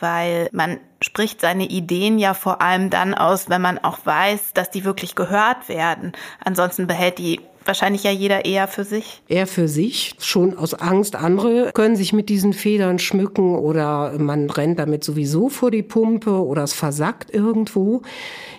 weil 0.00 0.48
man 0.52 0.78
spricht 1.00 1.40
seine 1.40 1.66
Ideen 1.66 2.18
ja 2.18 2.34
vor 2.34 2.60
allem 2.60 2.90
dann 2.90 3.14
aus, 3.14 3.48
wenn 3.48 3.62
man 3.62 3.78
auch 3.78 4.04
weiß, 4.04 4.52
dass 4.52 4.70
die 4.70 4.84
wirklich 4.84 5.14
gehört 5.14 5.68
werden. 5.68 6.12
Ansonsten 6.44 6.88
behält 6.88 7.18
die 7.18 7.40
wahrscheinlich 7.68 8.02
ja 8.02 8.10
jeder 8.10 8.44
eher 8.44 8.66
für 8.66 8.84
sich. 8.84 9.22
Eher 9.28 9.46
für 9.46 9.68
sich, 9.68 10.14
schon 10.18 10.56
aus 10.56 10.74
Angst. 10.74 11.14
Andere 11.14 11.70
können 11.74 11.94
sich 11.94 12.12
mit 12.12 12.28
diesen 12.28 12.52
Federn 12.54 12.98
schmücken 12.98 13.54
oder 13.54 14.18
man 14.18 14.50
rennt 14.50 14.78
damit 14.78 15.04
sowieso 15.04 15.48
vor 15.48 15.70
die 15.70 15.82
Pumpe 15.82 16.30
oder 16.30 16.64
es 16.64 16.72
versackt 16.72 17.32
irgendwo. 17.32 18.02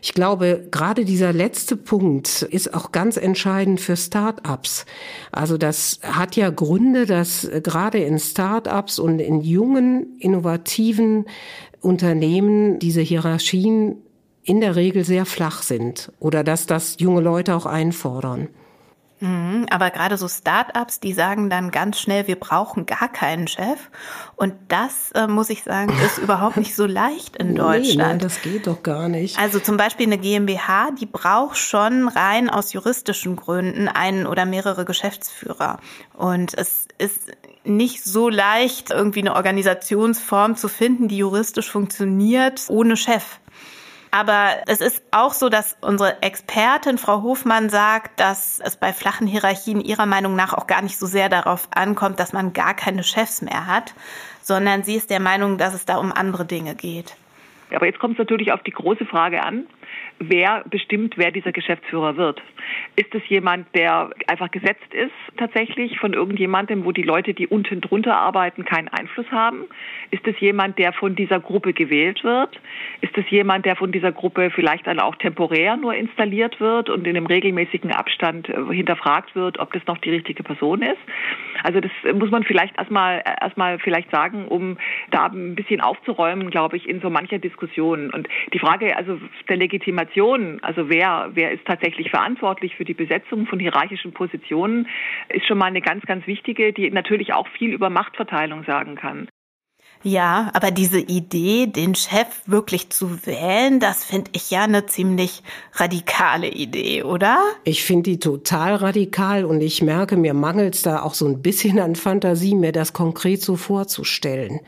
Ich 0.02 0.14
glaube, 0.14 0.68
gerade 0.72 1.04
dieser 1.04 1.34
letzte 1.34 1.76
Punkt 1.76 2.44
ist 2.44 2.74
auch 2.74 2.92
ganz 2.92 3.18
entscheidend 3.18 3.82
für 3.82 3.98
Start-ups. 3.98 4.86
Also 5.32 5.58
das 5.58 6.00
hat 6.04 6.36
ja 6.36 6.50
Gründe, 6.52 7.06
dass 7.06 7.50
gerade 7.64 7.98
in 7.98 8.20
Start-ups 8.20 9.00
und 9.00 9.20
in 9.20 9.42
jungen, 9.42 10.18
innovativen 10.20 11.26
Unternehmen 11.82 12.80
diese 12.80 13.02
Hierarchien 13.02 13.98
in 14.44 14.62
der 14.62 14.76
Regel 14.76 15.04
sehr 15.04 15.26
flach 15.26 15.64
sind 15.64 16.12
oder 16.20 16.44
dass 16.44 16.66
das 16.66 16.96
junge 17.00 17.22
Leute 17.22 17.56
auch 17.56 17.66
einfordern. 17.66 18.50
Mhm, 19.22 19.66
aber 19.70 19.90
gerade 19.90 20.18
so 20.18 20.28
Startups, 20.28 21.00
die 21.00 21.14
sagen 21.14 21.50
dann 21.50 21.72
ganz 21.72 22.00
schnell, 22.00 22.28
wir 22.28 22.38
brauchen 22.38 22.86
gar 22.86 23.12
keinen 23.12 23.48
Chef. 23.48 23.90
Und 24.36 24.54
das, 24.70 25.12
äh, 25.12 25.28
muss 25.28 25.50
ich 25.50 25.64
sagen, 25.64 25.94
ist 26.06 26.18
überhaupt 26.24 26.58
nicht 26.58 26.76
so 26.76 26.86
leicht 26.86 27.36
in 27.36 27.56
Deutschland. 27.56 27.98
Nee, 27.98 28.04
nein, 28.04 28.20
das 28.20 28.42
geht 28.42 28.68
doch 28.68 28.82
gar 28.82 29.10
nicht. 29.10 29.38
Also 29.38 29.60
zum 29.60 29.78
Beispiel 29.78 30.06
eine 30.06 30.18
GmbH, 30.18 30.92
die 30.92 31.06
braucht 31.06 31.58
schon 31.58 32.08
rein 32.08 32.50
aus 32.50 32.72
juristischen 32.72 33.36
Gründen 33.36 33.90
einen 33.90 34.26
oder 34.26 34.46
mehrere 34.46 34.86
Geschäftsführer. 34.86 35.80
Und 36.14 36.58
es 36.58 36.88
ist 36.98 37.32
nicht 37.66 38.04
so 38.04 38.30
leicht, 38.30 38.92
irgendwie 38.92 39.20
eine 39.20 39.36
Organisationsform 39.36 40.56
zu 40.56 40.70
finden, 40.70 41.08
die 41.08 41.18
juristisch 41.18 41.70
funktioniert, 41.70 42.66
ohne 42.70 42.96
Chef. 42.96 43.40
Aber 44.12 44.58
es 44.66 44.82
ist 44.82 45.04
auch 45.12 45.34
so, 45.34 45.50
dass 45.50 45.78
unsere 45.82 46.22
Expertin 46.24 46.98
Frau 46.98 47.22
Hofmann 47.22 47.70
sagt, 47.70 48.20
dass 48.20 48.60
es 48.60 48.76
bei 48.76 48.92
flachen 48.92 49.28
Hierarchien 49.28 49.82
ihrer 49.82 50.08
Meinung 50.08 50.36
nach 50.36 50.54
auch 50.54 50.66
gar 50.66 50.82
nicht 50.82 50.98
so 50.98 51.06
sehr 51.06 51.30
darauf 51.30 51.68
ankommt, 51.74 52.20
dass 52.20 52.34
man 52.34 52.54
gar 52.54 52.74
keine 52.74 53.04
Chefs 53.04 53.42
mehr 53.42 53.68
hat, 53.68 53.94
sondern 54.42 54.84
sie 54.84 54.96
ist 54.96 55.12
der 55.12 55.20
Meinung, 55.20 55.58
dass 55.58 55.74
es 55.76 55.86
da 55.86 55.98
um 55.98 56.12
andere 56.12 56.46
Dinge 56.46 56.74
geht. 56.74 57.16
Aber 57.74 57.86
jetzt 57.86 58.00
kommt 58.00 58.14
es 58.14 58.20
natürlich 58.20 58.52
auf 58.52 58.64
die 58.64 58.72
große 58.72 59.06
Frage 59.06 59.44
an 59.44 59.68
wer 60.20 60.64
bestimmt, 60.70 61.18
wer 61.18 61.32
dieser 61.32 61.52
Geschäftsführer 61.52 62.18
wird. 62.18 62.42
Ist 62.96 63.14
es 63.16 63.22
jemand, 63.30 63.68
der 63.76 64.10
einfach 64.28 64.52
gesetzt 64.52 64.94
ist 64.94 65.12
tatsächlich 65.38 65.98
von 66.00 66.14
irgendjemandem, 66.14 66.86
wo 66.86 66.92
die 66.92 67.04
Leute, 67.04 67.34
die 67.34 67.48
unten 67.48 67.82
drunter 67.82 68.18
arbeiten, 68.18 68.66
keinen 68.66 68.90
Einfluss 68.90 69.26
haben? 69.32 69.66
Ist 70.12 70.28
es 70.28 70.40
jemand, 70.40 70.78
der 70.78 70.94
von 70.94 71.16
dieser 71.16 71.40
Gruppe 71.40 71.74
gewählt 71.74 72.24
wird? 72.24 72.60
Ist 73.02 73.18
es 73.18 73.30
jemand, 73.30 73.66
der 73.66 73.76
von 73.76 73.92
dieser 73.92 74.12
Gruppe 74.12 74.52
vielleicht 74.52 74.88
dann 74.88 75.00
auch 75.00 75.16
temporär 75.16 75.78
nur 75.78 75.96
installiert 75.96 76.60
wird 76.60 76.90
und 76.90 77.08
in 77.08 77.16
einem 77.16 77.26
regelmäßigen 77.26 77.92
Abstand 77.92 78.50
äh, 78.50 78.56
hinterfragt 78.72 79.36
wird, 79.36 79.60
ob 79.60 79.74
das 79.74 79.86
noch 79.88 79.98
die 80.00 80.12
richtige 80.12 80.44
Person 80.44 80.82
ist? 80.82 81.00
Also 81.64 81.80
das 81.80 81.92
muss 82.14 82.32
man 82.32 82.44
vielleicht 82.44 82.78
erstmal 82.78 83.24
erstmal 83.42 83.80
vielleicht 83.80 84.12
sagen, 84.12 84.48
um 84.48 84.78
da 85.12 85.28
ein 85.28 85.56
bisschen 85.56 85.82
aufzuräumen, 85.82 86.50
glaube 86.50 86.78
ich, 86.78 86.88
in 86.88 87.02
so 87.02 87.10
mancher 87.10 87.40
Diskussion. 87.40 88.10
Und 88.12 88.28
die 88.54 88.60
Frage 88.60 88.96
also 88.98 89.20
der 89.48 89.58
Legitimation, 89.58 90.09
also 90.62 90.90
wer 90.90 91.30
wer 91.34 91.52
ist 91.52 91.66
tatsächlich 91.66 92.10
verantwortlich 92.10 92.76
für 92.76 92.86
die 92.86 92.94
Besetzung 92.94 93.46
von 93.46 93.60
hierarchischen 93.60 94.14
Positionen, 94.14 94.88
ist 95.30 95.46
schon 95.48 95.58
mal 95.58 95.66
eine 95.66 95.82
ganz 95.82 96.06
ganz 96.06 96.26
wichtige, 96.28 96.74
die 96.74 96.90
natürlich 96.92 97.34
auch 97.34 97.48
viel 97.48 97.72
über 97.72 97.90
Machtverteilung 97.90 98.64
sagen 98.64 98.96
kann. 98.96 99.28
Ja, 100.02 100.50
aber 100.54 100.72
diese 100.72 101.00
Idee, 101.00 101.68
den 101.68 101.94
Chef 101.94 102.28
wirklich 102.46 102.90
zu 102.90 103.26
wählen, 103.26 103.82
das 103.82 104.06
finde 104.06 104.32
ich 104.34 104.50
ja 104.50 104.64
eine 104.64 104.86
ziemlich 104.86 105.44
radikale 105.74 106.48
Idee, 106.48 107.04
oder? 107.04 107.38
Ich 107.66 107.84
finde 107.84 108.12
die 108.12 108.20
total 108.20 108.76
radikal 108.76 109.44
und 109.44 109.60
ich 109.60 109.82
merke, 109.82 110.16
mir 110.16 110.34
mangelt 110.34 110.76
es 110.76 110.84
da 110.84 111.02
auch 111.02 111.14
so 111.14 111.28
ein 111.28 111.42
bisschen 111.42 111.80
an 111.80 111.96
Fantasie, 111.96 112.56
mir 112.56 112.72
das 112.72 112.94
konkret 112.94 113.42
so 113.42 113.58
vorzustellen. 113.58 114.62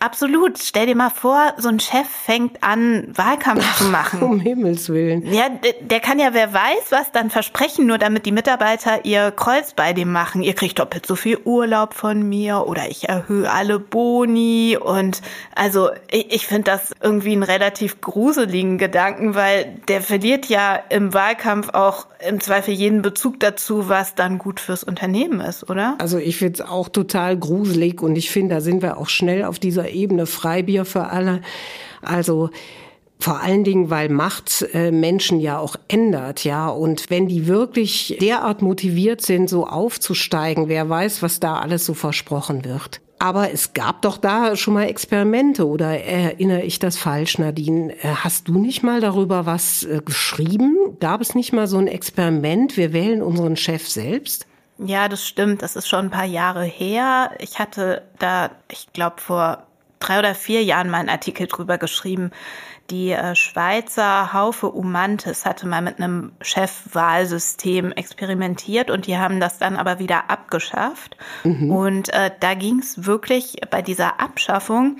Absolut. 0.00 0.58
Stell 0.58 0.86
dir 0.86 0.94
mal 0.94 1.10
vor, 1.10 1.54
so 1.56 1.68
ein 1.68 1.80
Chef 1.80 2.06
fängt 2.06 2.62
an, 2.62 3.08
Wahlkampf 3.14 3.64
Ach, 3.66 3.78
zu 3.78 3.84
machen. 3.84 4.22
Um 4.22 4.38
Himmels 4.38 4.88
Willen. 4.88 5.32
Ja, 5.32 5.48
der 5.80 6.00
kann 6.00 6.18
ja, 6.18 6.34
wer 6.34 6.52
weiß, 6.52 6.90
was 6.90 7.10
dann 7.12 7.30
versprechen, 7.30 7.86
nur 7.86 7.98
damit 7.98 8.24
die 8.24 8.32
Mitarbeiter 8.32 9.04
ihr 9.04 9.32
Kreuz 9.32 9.74
bei 9.74 9.92
dem 9.92 10.12
machen. 10.12 10.42
Ihr 10.42 10.54
kriegt 10.54 10.78
doppelt 10.78 11.06
so 11.06 11.16
viel 11.16 11.38
Urlaub 11.44 11.94
von 11.94 12.22
mir 12.22 12.64
oder 12.66 12.88
ich 12.88 13.08
erhöhe 13.08 13.50
alle 13.50 13.78
Boni 13.80 14.78
und 14.80 15.20
also 15.54 15.90
ich, 16.10 16.32
ich 16.32 16.46
finde 16.46 16.70
das 16.70 16.92
irgendwie 17.02 17.32
einen 17.32 17.42
relativ 17.42 18.00
gruseligen 18.00 18.78
Gedanken, 18.78 19.34
weil 19.34 19.80
der 19.88 20.00
verliert 20.00 20.46
ja 20.46 20.76
im 20.90 21.12
Wahlkampf 21.12 21.70
auch 21.70 22.06
im 22.26 22.40
Zweifel 22.40 22.74
jeden 22.74 23.02
Bezug 23.02 23.40
dazu, 23.40 23.88
was 23.88 24.14
dann 24.14 24.38
gut 24.38 24.60
fürs 24.60 24.84
Unternehmen 24.84 25.40
ist, 25.40 25.68
oder? 25.68 25.96
Also 25.98 26.18
ich 26.18 26.36
finde 26.36 26.62
es 26.62 26.68
auch 26.68 26.88
total 26.88 27.36
gruselig 27.36 28.02
und 28.02 28.16
ich 28.16 28.30
finde, 28.30 28.56
da 28.56 28.60
sind 28.60 28.82
wir 28.82 28.98
auch 28.98 29.08
schnell 29.08 29.44
auf 29.44 29.58
dieser 29.58 29.87
Ebene 29.90 30.26
Freibier 30.26 30.84
für 30.84 31.06
alle. 31.06 31.42
Also 32.02 32.50
vor 33.20 33.40
allen 33.40 33.64
Dingen, 33.64 33.90
weil 33.90 34.08
Macht 34.08 34.64
äh, 34.72 34.92
Menschen 34.92 35.40
ja 35.40 35.58
auch 35.58 35.76
ändert, 35.88 36.44
ja. 36.44 36.68
Und 36.68 37.10
wenn 37.10 37.26
die 37.26 37.46
wirklich 37.48 38.16
derart 38.20 38.62
motiviert 38.62 39.22
sind, 39.22 39.50
so 39.50 39.66
aufzusteigen, 39.66 40.68
wer 40.68 40.88
weiß, 40.88 41.22
was 41.22 41.40
da 41.40 41.58
alles 41.58 41.84
so 41.84 41.94
versprochen 41.94 42.64
wird. 42.64 43.00
Aber 43.20 43.52
es 43.52 43.72
gab 43.72 44.02
doch 44.02 44.16
da 44.16 44.54
schon 44.54 44.74
mal 44.74 44.84
Experimente, 44.84 45.66
oder 45.66 46.00
erinnere 46.04 46.62
ich 46.62 46.78
das 46.78 46.96
falsch, 46.96 47.38
Nadine? 47.38 47.92
Äh, 48.02 48.14
hast 48.14 48.46
du 48.46 48.58
nicht 48.58 48.84
mal 48.84 49.00
darüber 49.00 49.44
was 49.44 49.82
äh, 49.82 50.00
geschrieben? 50.04 50.76
Gab 51.00 51.20
es 51.20 51.34
nicht 51.34 51.52
mal 51.52 51.66
so 51.66 51.78
ein 51.78 51.88
Experiment, 51.88 52.76
wir 52.76 52.92
wählen 52.92 53.22
unseren 53.22 53.56
Chef 53.56 53.88
selbst? 53.88 54.46
Ja, 54.78 55.08
das 55.08 55.26
stimmt. 55.26 55.62
Das 55.62 55.74
ist 55.74 55.88
schon 55.88 56.06
ein 56.06 56.10
paar 56.10 56.24
Jahre 56.24 56.62
her. 56.64 57.32
Ich 57.40 57.58
hatte 57.58 58.02
da, 58.20 58.52
ich 58.70 58.92
glaube, 58.92 59.20
vor 59.20 59.66
drei 60.00 60.18
oder 60.18 60.34
vier 60.34 60.62
Jahren 60.62 60.90
mal 60.90 60.98
einen 60.98 61.08
Artikel 61.08 61.46
drüber 61.46 61.78
geschrieben. 61.78 62.30
Die 62.90 63.10
äh, 63.10 63.34
Schweizer 63.34 64.32
Haufe 64.32 64.70
Umantis 64.70 65.44
hatte 65.44 65.66
mal 65.66 65.82
mit 65.82 65.98
einem 65.98 66.32
Chefwahlsystem 66.40 67.92
experimentiert 67.92 68.90
und 68.90 69.06
die 69.06 69.18
haben 69.18 69.40
das 69.40 69.58
dann 69.58 69.76
aber 69.76 69.98
wieder 69.98 70.30
abgeschafft. 70.30 71.16
Mhm. 71.44 71.70
Und 71.70 72.08
äh, 72.14 72.30
da 72.40 72.54
ging 72.54 72.78
es 72.78 73.04
wirklich 73.04 73.56
bei 73.70 73.82
dieser 73.82 74.20
Abschaffung 74.20 74.96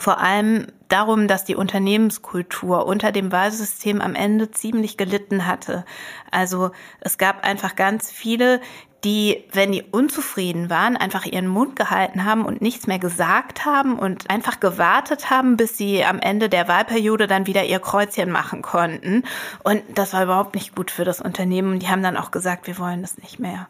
vor 0.00 0.18
allem 0.18 0.66
darum, 0.88 1.28
dass 1.28 1.44
die 1.44 1.56
Unternehmenskultur 1.56 2.86
unter 2.86 3.12
dem 3.12 3.32
Wahlsystem 3.32 4.00
am 4.00 4.14
Ende 4.14 4.50
ziemlich 4.50 4.96
gelitten 4.96 5.46
hatte. 5.46 5.84
Also 6.30 6.70
es 7.00 7.18
gab 7.18 7.44
einfach 7.44 7.76
ganz 7.76 8.10
viele, 8.10 8.62
die, 9.04 9.44
wenn 9.52 9.72
die 9.72 9.82
unzufrieden 9.82 10.70
waren, 10.70 10.96
einfach 10.96 11.24
ihren 11.24 11.46
Mund 11.46 11.76
gehalten 11.76 12.24
haben 12.24 12.44
und 12.44 12.60
nichts 12.60 12.86
mehr 12.86 12.98
gesagt 12.98 13.64
haben 13.64 13.98
und 13.98 14.28
einfach 14.28 14.60
gewartet 14.60 15.30
haben, 15.30 15.56
bis 15.56 15.76
sie 15.76 16.04
am 16.04 16.18
Ende 16.18 16.48
der 16.48 16.68
Wahlperiode 16.68 17.26
dann 17.26 17.46
wieder 17.46 17.64
ihr 17.64 17.80
Kreuzchen 17.80 18.30
machen 18.30 18.62
konnten. 18.62 19.24
Und 19.62 19.82
das 19.94 20.12
war 20.12 20.24
überhaupt 20.24 20.54
nicht 20.54 20.74
gut 20.74 20.90
für 20.90 21.04
das 21.04 21.20
Unternehmen. 21.20 21.72
Und 21.72 21.82
die 21.82 21.88
haben 21.88 22.02
dann 22.02 22.16
auch 22.16 22.30
gesagt, 22.30 22.66
wir 22.66 22.78
wollen 22.78 23.02
das 23.02 23.18
nicht 23.18 23.38
mehr. 23.38 23.68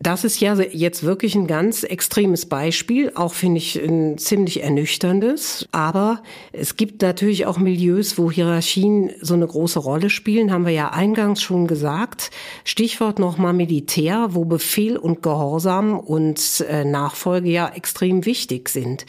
Das 0.00 0.22
ist 0.22 0.38
ja 0.38 0.54
jetzt 0.54 1.02
wirklich 1.02 1.34
ein 1.34 1.48
ganz 1.48 1.82
extremes 1.82 2.46
Beispiel, 2.46 3.10
auch 3.16 3.34
finde 3.34 3.58
ich 3.58 3.76
ein 3.82 4.16
ziemlich 4.16 4.62
ernüchterndes. 4.62 5.68
Aber 5.72 6.22
es 6.52 6.76
gibt 6.76 7.02
natürlich 7.02 7.46
auch 7.46 7.58
Milieus, 7.58 8.16
wo 8.16 8.30
Hierarchien 8.30 9.10
so 9.20 9.34
eine 9.34 9.46
große 9.46 9.80
Rolle 9.80 10.08
spielen, 10.08 10.52
haben 10.52 10.66
wir 10.66 10.72
ja 10.72 10.90
eingangs 10.90 11.42
schon 11.42 11.66
gesagt. 11.66 12.30
Stichwort 12.64 13.18
nochmal 13.18 13.54
Militär, 13.54 14.28
wo 14.30 14.44
Befehl 14.44 14.96
und 14.96 15.22
Gehorsam 15.22 15.98
und 15.98 16.64
äh, 16.68 16.84
Nachfolge 16.84 17.50
ja 17.50 17.68
extrem 17.68 18.24
wichtig 18.24 18.68
sind. 18.68 19.04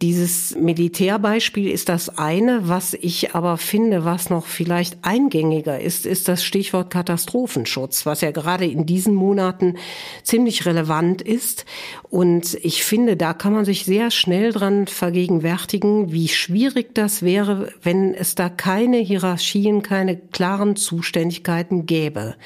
Dieses 0.00 0.54
Militärbeispiel 0.54 1.68
ist 1.68 1.88
das 1.88 2.18
eine. 2.18 2.68
Was 2.68 2.94
ich 2.94 3.34
aber 3.34 3.56
finde, 3.56 4.04
was 4.04 4.30
noch 4.30 4.46
vielleicht 4.46 4.98
eingängiger 5.02 5.80
ist, 5.80 6.06
ist 6.06 6.28
das 6.28 6.44
Stichwort 6.44 6.90
Katastrophenschutz, 6.90 8.06
was 8.06 8.20
ja 8.20 8.30
gerade 8.30 8.64
in 8.64 8.86
diesen 8.86 9.12
Monaten 9.12 9.74
ziemlich 10.22 10.66
relevant 10.66 11.20
ist. 11.20 11.64
Und 12.10 12.56
ich 12.62 12.84
finde, 12.84 13.16
da 13.16 13.34
kann 13.34 13.52
man 13.52 13.64
sich 13.64 13.86
sehr 13.86 14.12
schnell 14.12 14.52
dran 14.52 14.86
vergegenwärtigen, 14.86 16.12
wie 16.12 16.28
schwierig 16.28 16.94
das 16.94 17.22
wäre, 17.22 17.72
wenn 17.82 18.14
es 18.14 18.36
da 18.36 18.48
keine 18.48 18.98
Hierarchien, 18.98 19.82
keine 19.82 20.16
klaren 20.16 20.76
Zuständigkeiten 20.76 21.86
gäbe. 21.86 22.36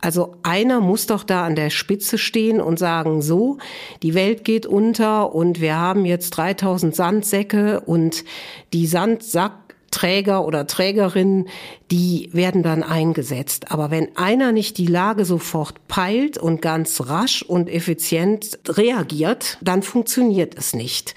Also 0.00 0.36
einer 0.42 0.80
muss 0.80 1.06
doch 1.06 1.24
da 1.24 1.44
an 1.44 1.56
der 1.56 1.70
Spitze 1.70 2.18
stehen 2.18 2.60
und 2.60 2.78
sagen, 2.78 3.20
so, 3.20 3.58
die 4.02 4.14
Welt 4.14 4.44
geht 4.44 4.64
unter 4.64 5.34
und 5.34 5.60
wir 5.60 5.76
haben 5.76 6.04
jetzt 6.04 6.30
3000 6.30 6.94
Sandsäcke 6.94 7.80
und 7.80 8.24
die 8.72 8.86
Sandsackträger 8.86 10.44
oder 10.44 10.68
Trägerinnen, 10.68 11.48
die 11.90 12.30
werden 12.32 12.62
dann 12.62 12.84
eingesetzt. 12.84 13.72
Aber 13.72 13.90
wenn 13.90 14.16
einer 14.16 14.52
nicht 14.52 14.78
die 14.78 14.86
Lage 14.86 15.24
sofort 15.24 15.88
peilt 15.88 16.38
und 16.38 16.62
ganz 16.62 17.00
rasch 17.08 17.42
und 17.42 17.68
effizient 17.68 18.58
reagiert, 18.68 19.58
dann 19.62 19.82
funktioniert 19.82 20.56
es 20.56 20.74
nicht. 20.74 21.16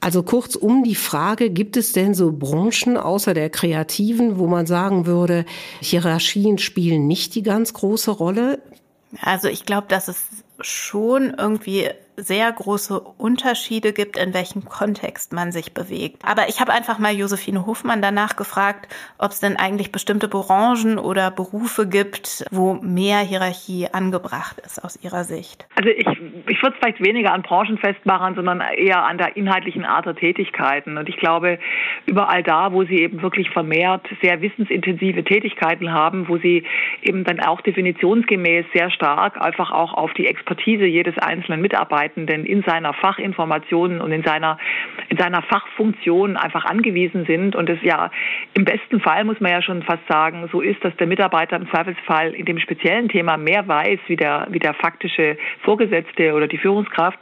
Also 0.00 0.22
kurzum 0.22 0.82
die 0.82 0.94
Frage, 0.94 1.50
gibt 1.50 1.76
es 1.76 1.92
denn 1.92 2.14
so 2.14 2.32
Branchen 2.32 2.96
außer 2.96 3.34
der 3.34 3.50
Kreativen, 3.50 4.38
wo 4.38 4.46
man 4.46 4.66
sagen 4.66 5.04
würde, 5.04 5.44
Hierarchien 5.80 6.56
spielen 6.56 7.06
nicht 7.06 7.34
die 7.34 7.42
ganz 7.42 7.74
große 7.74 8.10
Rolle? 8.10 8.62
Also 9.20 9.48
ich 9.48 9.66
glaube, 9.66 9.88
dass 9.88 10.08
es 10.08 10.22
schon 10.60 11.34
irgendwie 11.36 11.90
sehr 12.22 12.52
große 12.52 13.00
Unterschiede 13.00 13.92
gibt, 13.92 14.16
in 14.16 14.34
welchem 14.34 14.64
Kontext 14.64 15.32
man 15.32 15.52
sich 15.52 15.72
bewegt. 15.72 16.22
Aber 16.24 16.48
ich 16.48 16.60
habe 16.60 16.72
einfach 16.72 16.98
mal 16.98 17.14
Josephine 17.14 17.66
Hofmann 17.66 18.02
danach 18.02 18.36
gefragt, 18.36 18.94
ob 19.18 19.30
es 19.30 19.40
denn 19.40 19.56
eigentlich 19.56 19.92
bestimmte 19.92 20.28
Branchen 20.28 20.98
oder 20.98 21.30
Berufe 21.30 21.88
gibt, 21.88 22.44
wo 22.50 22.74
mehr 22.74 23.18
Hierarchie 23.20 23.88
angebracht 23.92 24.58
ist 24.64 24.82
aus 24.84 24.98
ihrer 25.02 25.24
Sicht. 25.24 25.66
Also 25.76 25.88
ich, 25.88 26.06
ich 26.06 26.62
würde 26.62 26.74
es 26.74 26.80
vielleicht 26.80 27.02
weniger 27.02 27.32
an 27.32 27.42
Branchen 27.42 27.78
festmachen, 27.78 28.34
sondern 28.34 28.60
eher 28.60 29.04
an 29.04 29.18
der 29.18 29.36
inhaltlichen 29.36 29.84
Art 29.84 30.06
der 30.06 30.16
Tätigkeiten. 30.16 30.98
Und 30.98 31.08
ich 31.08 31.16
glaube, 31.16 31.58
überall 32.06 32.42
da, 32.42 32.72
wo 32.72 32.84
sie 32.84 33.00
eben 33.00 33.22
wirklich 33.22 33.50
vermehrt 33.50 34.06
sehr 34.22 34.40
wissensintensive 34.40 35.24
Tätigkeiten 35.24 35.92
haben, 35.92 36.28
wo 36.28 36.36
sie 36.38 36.64
eben 37.02 37.24
dann 37.24 37.40
auch 37.40 37.60
definitionsgemäß 37.60 38.66
sehr 38.74 38.90
stark 38.90 39.40
einfach 39.40 39.70
auch 39.70 39.94
auf 39.94 40.12
die 40.14 40.26
Expertise 40.26 40.84
jedes 40.84 41.16
einzelnen 41.18 41.60
Mitarbeiters 41.60 42.09
Mitarbeitenden 42.10 42.44
in 42.44 42.62
seiner 42.62 42.92
Fachinformationen 42.94 44.00
und 44.00 44.12
in 44.12 44.22
seiner, 44.22 44.58
in 45.08 45.16
seiner 45.16 45.42
Fachfunktion 45.42 46.36
einfach 46.36 46.64
angewiesen 46.64 47.24
sind. 47.26 47.56
Und 47.56 47.68
es 47.68 47.78
ja 47.82 48.10
im 48.54 48.64
besten 48.64 49.00
Fall, 49.00 49.24
muss 49.24 49.40
man 49.40 49.52
ja 49.52 49.62
schon 49.62 49.82
fast 49.82 50.06
sagen, 50.08 50.48
so 50.52 50.60
ist, 50.60 50.82
dass 50.84 50.94
der 50.96 51.06
Mitarbeiter 51.06 51.56
im 51.56 51.68
Zweifelsfall 51.70 52.34
in 52.34 52.46
dem 52.46 52.58
speziellen 52.58 53.08
Thema 53.08 53.36
mehr 53.36 53.66
weiß, 53.66 54.00
wie 54.06 54.16
der, 54.16 54.46
wie 54.50 54.58
der 54.58 54.74
faktische 54.74 55.36
Vorgesetzte 55.62 56.34
oder 56.34 56.48
die 56.48 56.58
Führungskraft. 56.58 57.18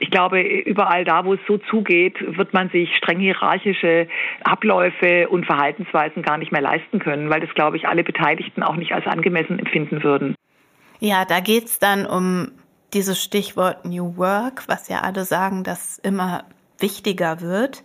Ich 0.00 0.10
glaube, 0.10 0.40
überall 0.40 1.04
da, 1.04 1.24
wo 1.24 1.34
es 1.34 1.40
so 1.46 1.58
zugeht, 1.58 2.16
wird 2.36 2.52
man 2.52 2.68
sich 2.70 2.94
streng 2.96 3.20
hierarchische 3.20 4.08
Abläufe 4.44 5.28
und 5.28 5.46
Verhaltensweisen 5.46 6.22
gar 6.22 6.38
nicht 6.38 6.52
mehr 6.52 6.62
leisten 6.62 6.98
können, 6.98 7.30
weil 7.30 7.40
das, 7.40 7.50
glaube 7.54 7.76
ich, 7.76 7.88
alle 7.88 8.04
Beteiligten 8.04 8.62
auch 8.62 8.76
nicht 8.76 8.92
als 8.92 9.06
angemessen 9.06 9.58
empfinden 9.58 10.02
würden. 10.02 10.34
Ja, 10.98 11.24
da 11.26 11.40
geht's 11.40 11.78
dann 11.78 12.06
um 12.06 12.52
dieses 12.92 13.22
Stichwort 13.22 13.84
New 13.84 14.16
Work, 14.16 14.64
was 14.68 14.88
ja 14.88 15.00
alle 15.00 15.24
sagen, 15.24 15.64
dass 15.64 15.98
immer 15.98 16.44
wichtiger 16.78 17.40
wird, 17.40 17.82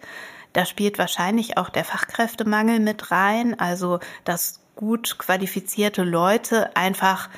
da 0.54 0.66
spielt 0.66 0.98
wahrscheinlich 1.00 1.58
auch 1.58 1.70
der 1.70 1.86
Fachkräftemangel 1.86 2.80
mit 2.80 3.12
rein, 3.12 3.60
also 3.60 4.00
dass 4.26 4.60
gut 4.76 5.18
qualifizierte 5.18 6.04
Leute 6.04 6.76
einfach 6.76 7.30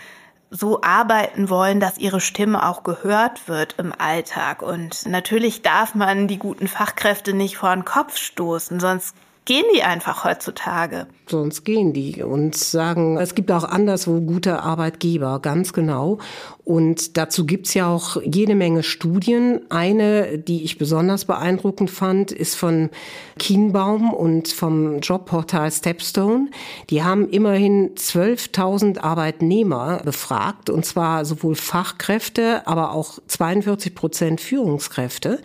so 0.49 0.81
arbeiten 0.81 1.49
wollen, 1.49 1.79
dass 1.79 1.97
ihre 1.97 2.21
Stimme 2.21 2.67
auch 2.67 2.83
gehört 2.83 3.47
wird 3.47 3.75
im 3.79 3.91
Alltag. 3.97 4.61
Und 4.61 5.05
natürlich 5.07 5.63
darf 5.63 5.95
man 5.95 6.27
die 6.27 6.37
guten 6.37 6.67
Fachkräfte 6.67 7.33
nicht 7.33 7.57
vor 7.57 7.73
den 7.73 7.85
Kopf 7.85 8.17
stoßen, 8.17 8.79
sonst 8.79 9.15
gehen 9.45 9.65
die 9.75 9.83
einfach 9.83 10.23
heutzutage. 10.23 11.07
Sonst 11.27 11.63
gehen 11.63 11.93
die 11.93 12.21
und 12.21 12.55
sagen, 12.55 13.17
es 13.17 13.35
gibt 13.35 13.51
auch 13.51 13.63
anderswo 13.63 14.21
gute 14.21 14.61
Arbeitgeber, 14.61 15.39
ganz 15.39 15.73
genau. 15.73 16.19
Und 16.63 17.17
dazu 17.17 17.45
gibt's 17.45 17.73
ja 17.73 17.87
auch 17.87 18.21
jede 18.23 18.55
Menge 18.55 18.83
Studien. 18.83 19.61
Eine, 19.69 20.37
die 20.37 20.63
ich 20.63 20.77
besonders 20.77 21.25
beeindruckend 21.25 21.91
fand, 21.91 22.31
ist 22.31 22.55
von 22.55 22.89
Kienbaum 23.37 24.13
und 24.13 24.47
vom 24.47 24.99
Jobportal 24.99 25.71
Stepstone. 25.71 26.49
Die 26.89 27.03
haben 27.03 27.27
immerhin 27.29 27.95
12.000 27.95 28.99
Arbeitnehmer 28.99 30.01
befragt, 30.03 30.69
und 30.69 30.85
zwar 30.85 31.25
sowohl 31.25 31.55
Fachkräfte, 31.55 32.65
aber 32.65 32.93
auch 32.93 33.19
42 33.27 33.95
Prozent 33.95 34.41
Führungskräfte. 34.41 35.41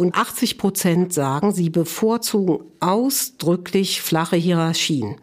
Und 0.00 0.14
80 0.14 0.56
Prozent 0.56 1.12
sagen, 1.12 1.52
sie 1.52 1.68
bevorzugen 1.68 2.60
ausdrücklich 2.80 4.00
flache 4.00 4.36
Hierarchien. 4.36 5.16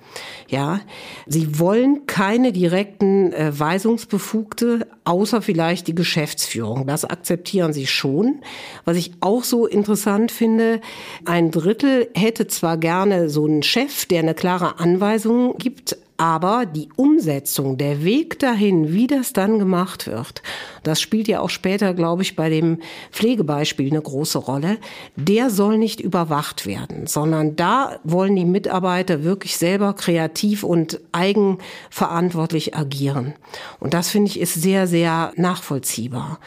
Ja, 0.49 0.81
sie 1.25 1.57
wollen 1.57 2.05
keine 2.05 2.51
direkten 2.53 3.33
äh, 3.33 3.59
Weisungsbefugte, 3.59 4.85
außer 5.03 5.41
vielleicht 5.41 5.87
die 5.87 5.95
Geschäftsführung. 5.95 6.85
Das 6.85 7.05
akzeptieren 7.05 7.73
sie 7.73 7.87
schon. 7.87 8.43
Was 8.85 8.97
ich 8.97 9.13
auch 9.19 9.43
so 9.43 9.65
interessant 9.65 10.31
finde, 10.31 10.79
ein 11.25 11.49
Drittel 11.49 12.11
hätte 12.13 12.45
zwar 12.45 12.77
gerne 12.77 13.29
so 13.29 13.45
einen 13.45 13.63
Chef, 13.63 14.05
der 14.05 14.19
eine 14.19 14.35
klare 14.35 14.77
Anweisung 14.77 15.57
gibt, 15.57 15.97
aber 16.17 16.65
die 16.65 16.89
Umsetzung, 16.95 17.77
der 17.77 18.03
Weg 18.03 18.39
dahin, 18.39 18.91
wie 18.91 19.07
das 19.07 19.33
dann 19.33 19.59
gemacht 19.59 20.07
wird, 20.07 20.41
das 20.83 20.99
spielt 20.99 21.27
ja 21.27 21.39
auch 21.39 21.49
später, 21.49 21.93
glaube 21.93 22.23
ich, 22.23 22.35
bei 22.35 22.49
dem 22.49 22.79
Pflegebeispiel 23.11 23.91
eine 23.91 24.01
große 24.01 24.39
Rolle, 24.39 24.77
der 25.15 25.49
soll 25.49 25.77
nicht 25.77 25.99
überwacht 25.99 26.65
werden, 26.65 27.07
sondern 27.07 27.55
da 27.55 27.99
wollen 28.03 28.35
die 28.35 28.45
Mitarbeiter 28.45 29.23
wirklich 29.23 29.57
selber 29.57 29.93
kreativ 29.93 30.63
und 30.63 30.99
eigenverantwortlich 31.11 32.75
agieren. 32.75 33.35
Und 33.79 33.93
das 33.93 34.09
finde 34.09 34.31
ich 34.31 34.39
ist 34.39 34.55
sehr, 34.55 34.87
sehr 34.87 35.33
nachvollziehbar. 35.35 36.39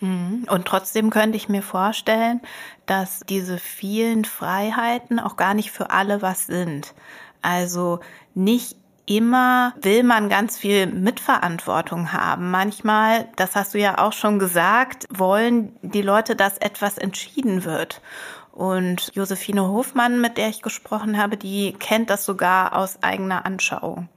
Mhm. 0.00 0.46
Und 0.50 0.66
trotzdem 0.66 1.10
könnte 1.10 1.36
ich 1.36 1.48
mir 1.48 1.62
vorstellen, 1.62 2.40
dass 2.86 3.20
diese 3.28 3.58
vielen 3.58 4.24
Freiheiten 4.24 5.18
auch 5.18 5.36
gar 5.36 5.54
nicht 5.54 5.70
für 5.70 5.90
alle 5.90 6.20
was 6.20 6.46
sind. 6.46 6.94
Also 7.40 8.00
nicht 8.34 8.76
immer 9.06 9.74
will 9.80 10.02
man 10.02 10.28
ganz 10.28 10.58
viel 10.58 10.86
Mitverantwortung 10.86 12.12
haben. 12.12 12.50
Manchmal, 12.50 13.28
das 13.36 13.54
hast 13.54 13.74
du 13.74 13.78
ja 13.78 13.98
auch 13.98 14.12
schon 14.12 14.38
gesagt, 14.38 15.06
wollen 15.10 15.76
die 15.82 16.02
Leute, 16.02 16.36
dass 16.36 16.58
etwas 16.58 16.98
entschieden 16.98 17.64
wird. 17.64 18.00
Und 18.52 19.10
Josephine 19.14 19.68
Hofmann, 19.68 20.20
mit 20.20 20.38
der 20.38 20.48
ich 20.48 20.62
gesprochen 20.62 21.18
habe, 21.18 21.36
die 21.36 21.72
kennt 21.72 22.08
das 22.08 22.24
sogar 22.24 22.76
aus 22.76 23.02
eigener 23.02 23.44
Anschauung. 23.44 24.08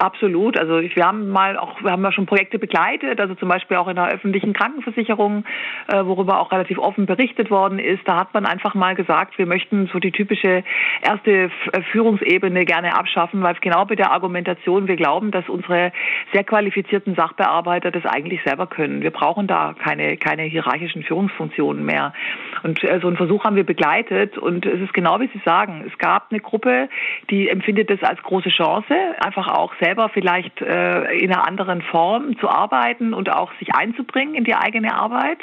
Absolut. 0.00 0.58
Also 0.58 0.80
wir 0.80 1.06
haben 1.06 1.28
mal 1.28 1.58
auch, 1.58 1.82
wir 1.82 1.90
haben 1.90 2.02
ja 2.02 2.10
schon 2.10 2.24
Projekte 2.24 2.58
begleitet, 2.58 3.20
also 3.20 3.34
zum 3.34 3.50
Beispiel 3.50 3.76
auch 3.76 3.86
in 3.86 3.96
der 3.96 4.08
öffentlichen 4.08 4.54
Krankenversicherung, 4.54 5.44
äh, 5.88 6.02
worüber 6.06 6.40
auch 6.40 6.52
relativ 6.52 6.78
offen 6.78 7.04
berichtet 7.04 7.50
worden 7.50 7.78
ist. 7.78 8.00
Da 8.06 8.16
hat 8.16 8.32
man 8.32 8.46
einfach 8.46 8.74
mal 8.74 8.94
gesagt, 8.94 9.36
wir 9.36 9.44
möchten 9.44 9.90
so 9.92 9.98
die 9.98 10.10
typische 10.10 10.64
erste 11.02 11.30
äh, 11.72 11.82
Führungsebene 11.92 12.64
gerne 12.64 12.96
abschaffen, 12.96 13.42
weil 13.42 13.54
genau 13.60 13.84
bei 13.84 13.94
der 13.94 14.10
Argumentation 14.10 14.88
wir 14.88 14.96
glauben, 14.96 15.32
dass 15.32 15.46
unsere 15.50 15.92
sehr 16.32 16.44
qualifizierten 16.44 17.14
Sachbearbeiter 17.14 17.90
das 17.90 18.06
eigentlich 18.06 18.40
selber 18.42 18.66
können. 18.66 19.02
Wir 19.02 19.10
brauchen 19.10 19.46
da 19.48 19.74
keine, 19.78 20.16
keine 20.16 20.44
hierarchischen 20.44 21.02
Führungsfunktionen 21.02 21.84
mehr. 21.84 22.14
Und 22.62 22.82
äh, 22.84 23.00
so 23.02 23.08
einen 23.08 23.18
Versuch 23.18 23.44
haben 23.44 23.56
wir 23.56 23.64
begleitet 23.64 24.38
und 24.38 24.64
es 24.64 24.80
ist 24.80 24.94
genau 24.94 25.20
wie 25.20 25.28
Sie 25.28 25.42
sagen. 25.44 25.84
Es 25.86 25.98
gab 25.98 26.28
eine 26.30 26.40
Gruppe, 26.40 26.88
die 27.28 27.50
empfindet 27.50 27.90
das 27.90 28.02
als 28.02 28.22
große 28.22 28.48
Chance, 28.48 28.94
einfach 29.20 29.48
auch 29.48 29.74
selbst 29.78 29.89
selber 29.90 30.08
vielleicht 30.08 30.60
äh, 30.60 31.18
in 31.18 31.32
einer 31.32 31.46
anderen 31.46 31.82
Form 31.82 32.38
zu 32.38 32.48
arbeiten 32.48 33.12
und 33.12 33.28
auch 33.30 33.50
sich 33.58 33.74
einzubringen 33.74 34.34
in 34.34 34.44
die 34.44 34.54
eigene 34.54 34.94
Arbeit. 34.94 35.38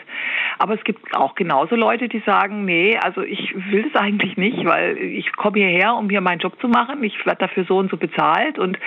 Aber 0.58 0.74
es 0.74 0.84
gibt 0.86 1.16
auch 1.16 1.36
genauso 1.36 1.76
Leute, 1.76 2.08
die 2.08 2.24
sagen, 2.26 2.64
nee, 2.64 2.98
also 2.98 3.22
ich 3.22 3.54
will 3.72 3.90
das 3.92 4.02
eigentlich 4.02 4.38
nicht, 4.38 4.66
weil 4.66 4.98
ich 4.98 5.36
komme 5.36 5.58
hierher, 5.58 5.96
um 5.96 6.10
hier 6.10 6.22
meinen 6.22 6.40
Job 6.40 6.54
zu 6.62 6.70
machen. 6.70 7.04
Ich 7.04 7.26
werde 7.26 7.40
dafür 7.40 7.66
so 7.66 7.78
und 7.78 7.92
so 7.92 7.98
bezahlt 7.98 8.58
und 8.58 8.80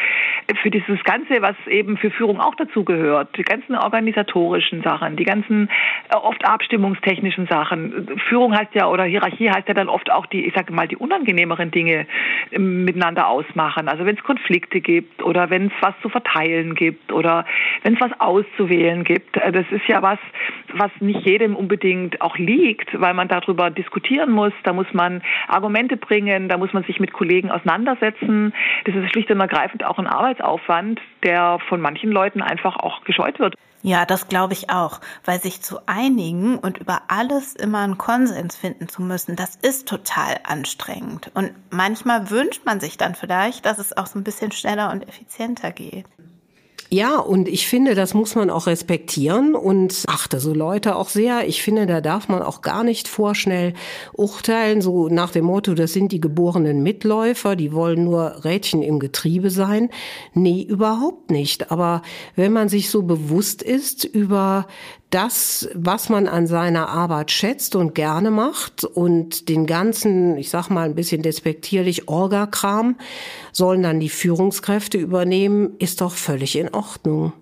für 0.62 0.70
dieses 0.70 1.02
Ganze, 1.04 1.42
was 1.42 1.56
eben 1.66 1.98
für 1.98 2.10
Führung 2.10 2.40
auch 2.40 2.54
dazu 2.54 2.84
gehört, 2.84 3.36
die 3.36 3.42
ganzen 3.42 3.76
organisatorischen 3.76 4.82
Sachen, 4.82 5.16
die 5.16 5.24
ganzen 5.24 5.68
äh, 6.08 6.16
oft 6.16 6.44
abstimmungstechnischen 6.44 7.46
Sachen. 7.46 8.08
Führung 8.28 8.56
heißt 8.56 8.74
ja 8.74 8.86
oder 8.88 9.04
Hierarchie 9.04 9.50
heißt 9.50 9.68
ja 9.68 9.74
dann 9.74 9.88
oft 9.88 10.10
auch 10.10 10.26
die, 10.26 10.46
ich 10.46 10.54
sage 10.54 10.72
mal, 10.72 10.88
die 10.88 10.96
unangenehmeren 10.96 11.70
Dinge 11.70 12.06
ähm, 12.50 12.84
miteinander 12.84 13.28
ausmachen. 13.28 13.88
Also 13.88 14.06
wenn 14.06 14.16
es 14.16 14.22
Konflikte 14.22 14.80
gibt 14.80 15.22
oder 15.22 15.49
wenn 15.50 15.66
es 15.66 15.72
was 15.80 15.94
zu 16.02 16.08
verteilen 16.08 16.74
gibt 16.74 17.12
oder 17.12 17.44
wenn 17.82 17.94
es 17.94 18.00
was 18.00 18.12
auszuwählen 18.18 19.04
gibt. 19.04 19.36
Äh, 19.36 19.52
das 19.52 19.66
ist 19.70 19.86
ja 19.88 20.02
was, 20.02 20.18
was 20.72 20.90
nicht 21.00 21.26
jedem 21.26 21.56
unbedingt 21.56 22.20
auch 22.20 22.36
liegt, 22.38 22.98
weil 23.00 23.14
man 23.14 23.28
darüber 23.28 23.70
diskutieren 23.70 24.30
muss. 24.30 24.52
Da 24.62 24.72
muss 24.72 24.92
man 24.92 25.22
Argumente 25.48 25.96
bringen, 25.96 26.48
da 26.48 26.56
muss 26.56 26.72
man 26.72 26.84
sich 26.84 27.00
mit 27.00 27.12
Kollegen 27.12 27.50
auseinandersetzen. 27.50 28.52
Das 28.84 28.94
ist 28.94 29.10
schlicht 29.10 29.30
und 29.30 29.40
ergreifend 29.40 29.84
auch 29.84 29.98
ein 29.98 30.06
Arbeitsaufwand, 30.06 31.00
der 31.22 31.58
von 31.68 31.80
manchen 31.80 32.10
Leuten 32.10 32.42
einfach 32.42 32.76
auch 32.76 33.04
gescheut 33.04 33.38
wird. 33.38 33.54
Ja, 33.82 34.04
das 34.04 34.28
glaube 34.28 34.52
ich 34.52 34.68
auch, 34.68 35.00
weil 35.24 35.40
sich 35.40 35.62
zu 35.62 35.80
einigen 35.86 36.58
und 36.58 36.78
über 36.78 37.02
alles 37.08 37.54
immer 37.54 37.78
einen 37.78 37.96
Konsens 37.96 38.54
finden 38.54 38.88
zu 38.88 39.00
müssen, 39.00 39.36
das 39.36 39.56
ist 39.62 39.88
total 39.88 40.38
anstrengend. 40.44 41.30
Und 41.32 41.52
manchmal 41.70 42.28
wünscht 42.28 42.66
man 42.66 42.80
sich 42.80 42.98
dann 42.98 43.14
vielleicht, 43.14 43.64
dass 43.64 43.78
es 43.78 43.96
auch 43.96 44.06
so 44.06 44.18
ein 44.18 44.24
bisschen 44.24 44.52
schneller 44.52 44.90
und 44.90 45.08
effizienter 45.08 45.72
geht. 45.72 46.04
Ja, 46.92 47.20
und 47.20 47.46
ich 47.46 47.68
finde, 47.68 47.94
das 47.94 48.14
muss 48.14 48.34
man 48.34 48.50
auch 48.50 48.66
respektieren 48.66 49.54
und 49.54 50.02
achte 50.08 50.40
so 50.40 50.52
Leute 50.52 50.96
auch 50.96 51.08
sehr. 51.08 51.46
Ich 51.46 51.62
finde, 51.62 51.86
da 51.86 52.00
darf 52.00 52.28
man 52.28 52.42
auch 52.42 52.62
gar 52.62 52.82
nicht 52.82 53.06
vorschnell 53.06 53.74
urteilen, 54.12 54.82
so 54.82 55.08
nach 55.08 55.30
dem 55.30 55.44
Motto, 55.44 55.74
das 55.74 55.92
sind 55.92 56.10
die 56.10 56.20
geborenen 56.20 56.82
Mitläufer, 56.82 57.54
die 57.54 57.72
wollen 57.72 58.02
nur 58.02 58.44
Rädchen 58.44 58.82
im 58.82 58.98
Getriebe 58.98 59.50
sein. 59.50 59.88
Nee, 60.34 60.62
überhaupt 60.62 61.30
nicht. 61.30 61.70
Aber 61.70 62.02
wenn 62.34 62.52
man 62.52 62.68
sich 62.68 62.90
so 62.90 63.04
bewusst 63.04 63.62
ist 63.62 64.02
über 64.04 64.66
das, 65.10 65.68
was 65.74 66.08
man 66.08 66.28
an 66.28 66.46
seiner 66.46 66.88
Arbeit 66.88 67.30
schätzt 67.30 67.74
und 67.74 67.94
gerne 67.94 68.30
macht 68.30 68.84
und 68.84 69.48
den 69.48 69.66
ganzen, 69.66 70.36
ich 70.36 70.50
sag 70.50 70.70
mal 70.70 70.84
ein 70.84 70.94
bisschen 70.94 71.22
despektierlich, 71.22 72.08
Orgakram 72.08 72.96
sollen 73.52 73.82
dann 73.82 74.00
die 74.00 74.08
Führungskräfte 74.08 74.98
übernehmen, 74.98 75.74
ist 75.78 76.00
doch 76.00 76.12
völlig 76.12 76.56
in 76.56 76.72
Ordnung. 76.72 77.32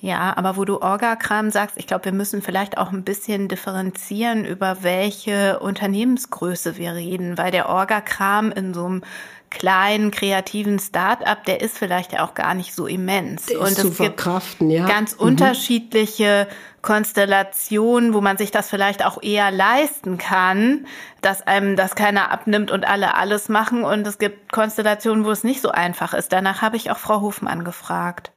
Ja, 0.00 0.36
aber 0.36 0.58
wo 0.58 0.66
du 0.66 0.82
Orgakram 0.82 1.50
sagst, 1.50 1.78
ich 1.78 1.86
glaube, 1.86 2.06
wir 2.06 2.12
müssen 2.12 2.42
vielleicht 2.42 2.76
auch 2.76 2.92
ein 2.92 3.04
bisschen 3.04 3.48
differenzieren, 3.48 4.44
über 4.44 4.82
welche 4.82 5.60
Unternehmensgröße 5.60 6.76
wir 6.76 6.94
reden, 6.94 7.38
weil 7.38 7.50
der 7.50 7.70
Orgakram 7.70 8.52
in 8.52 8.74
so 8.74 8.84
einem 8.84 9.02
kleinen 9.48 10.10
kreativen 10.10 10.78
Start-up, 10.78 11.44
der 11.44 11.62
ist 11.62 11.78
vielleicht 11.78 12.12
ja 12.12 12.26
auch 12.26 12.34
gar 12.34 12.54
nicht 12.54 12.74
so 12.74 12.86
immens. 12.86 13.46
Der 13.46 13.60
und 13.60 13.78
es 13.78 13.96
gibt 13.96 14.26
ja. 14.60 14.86
ganz 14.86 15.14
mhm. 15.14 15.28
unterschiedliche 15.28 16.48
Konstellationen, 16.84 18.12
wo 18.12 18.20
man 18.20 18.36
sich 18.36 18.50
das 18.50 18.68
vielleicht 18.68 19.06
auch 19.06 19.22
eher 19.22 19.50
leisten 19.50 20.18
kann, 20.18 20.86
dass 21.22 21.40
einem 21.40 21.76
das 21.76 21.94
keiner 21.94 22.30
abnimmt 22.30 22.70
und 22.70 22.86
alle 22.86 23.14
alles 23.14 23.48
machen. 23.48 23.84
Und 23.84 24.06
es 24.06 24.18
gibt 24.18 24.52
Konstellationen, 24.52 25.24
wo 25.24 25.30
es 25.30 25.44
nicht 25.44 25.62
so 25.62 25.70
einfach 25.70 26.12
ist. 26.12 26.30
Danach 26.34 26.60
habe 26.60 26.76
ich 26.76 26.90
auch 26.90 26.98
Frau 26.98 27.22
Hofmann 27.22 27.64
gefragt. 27.64 28.33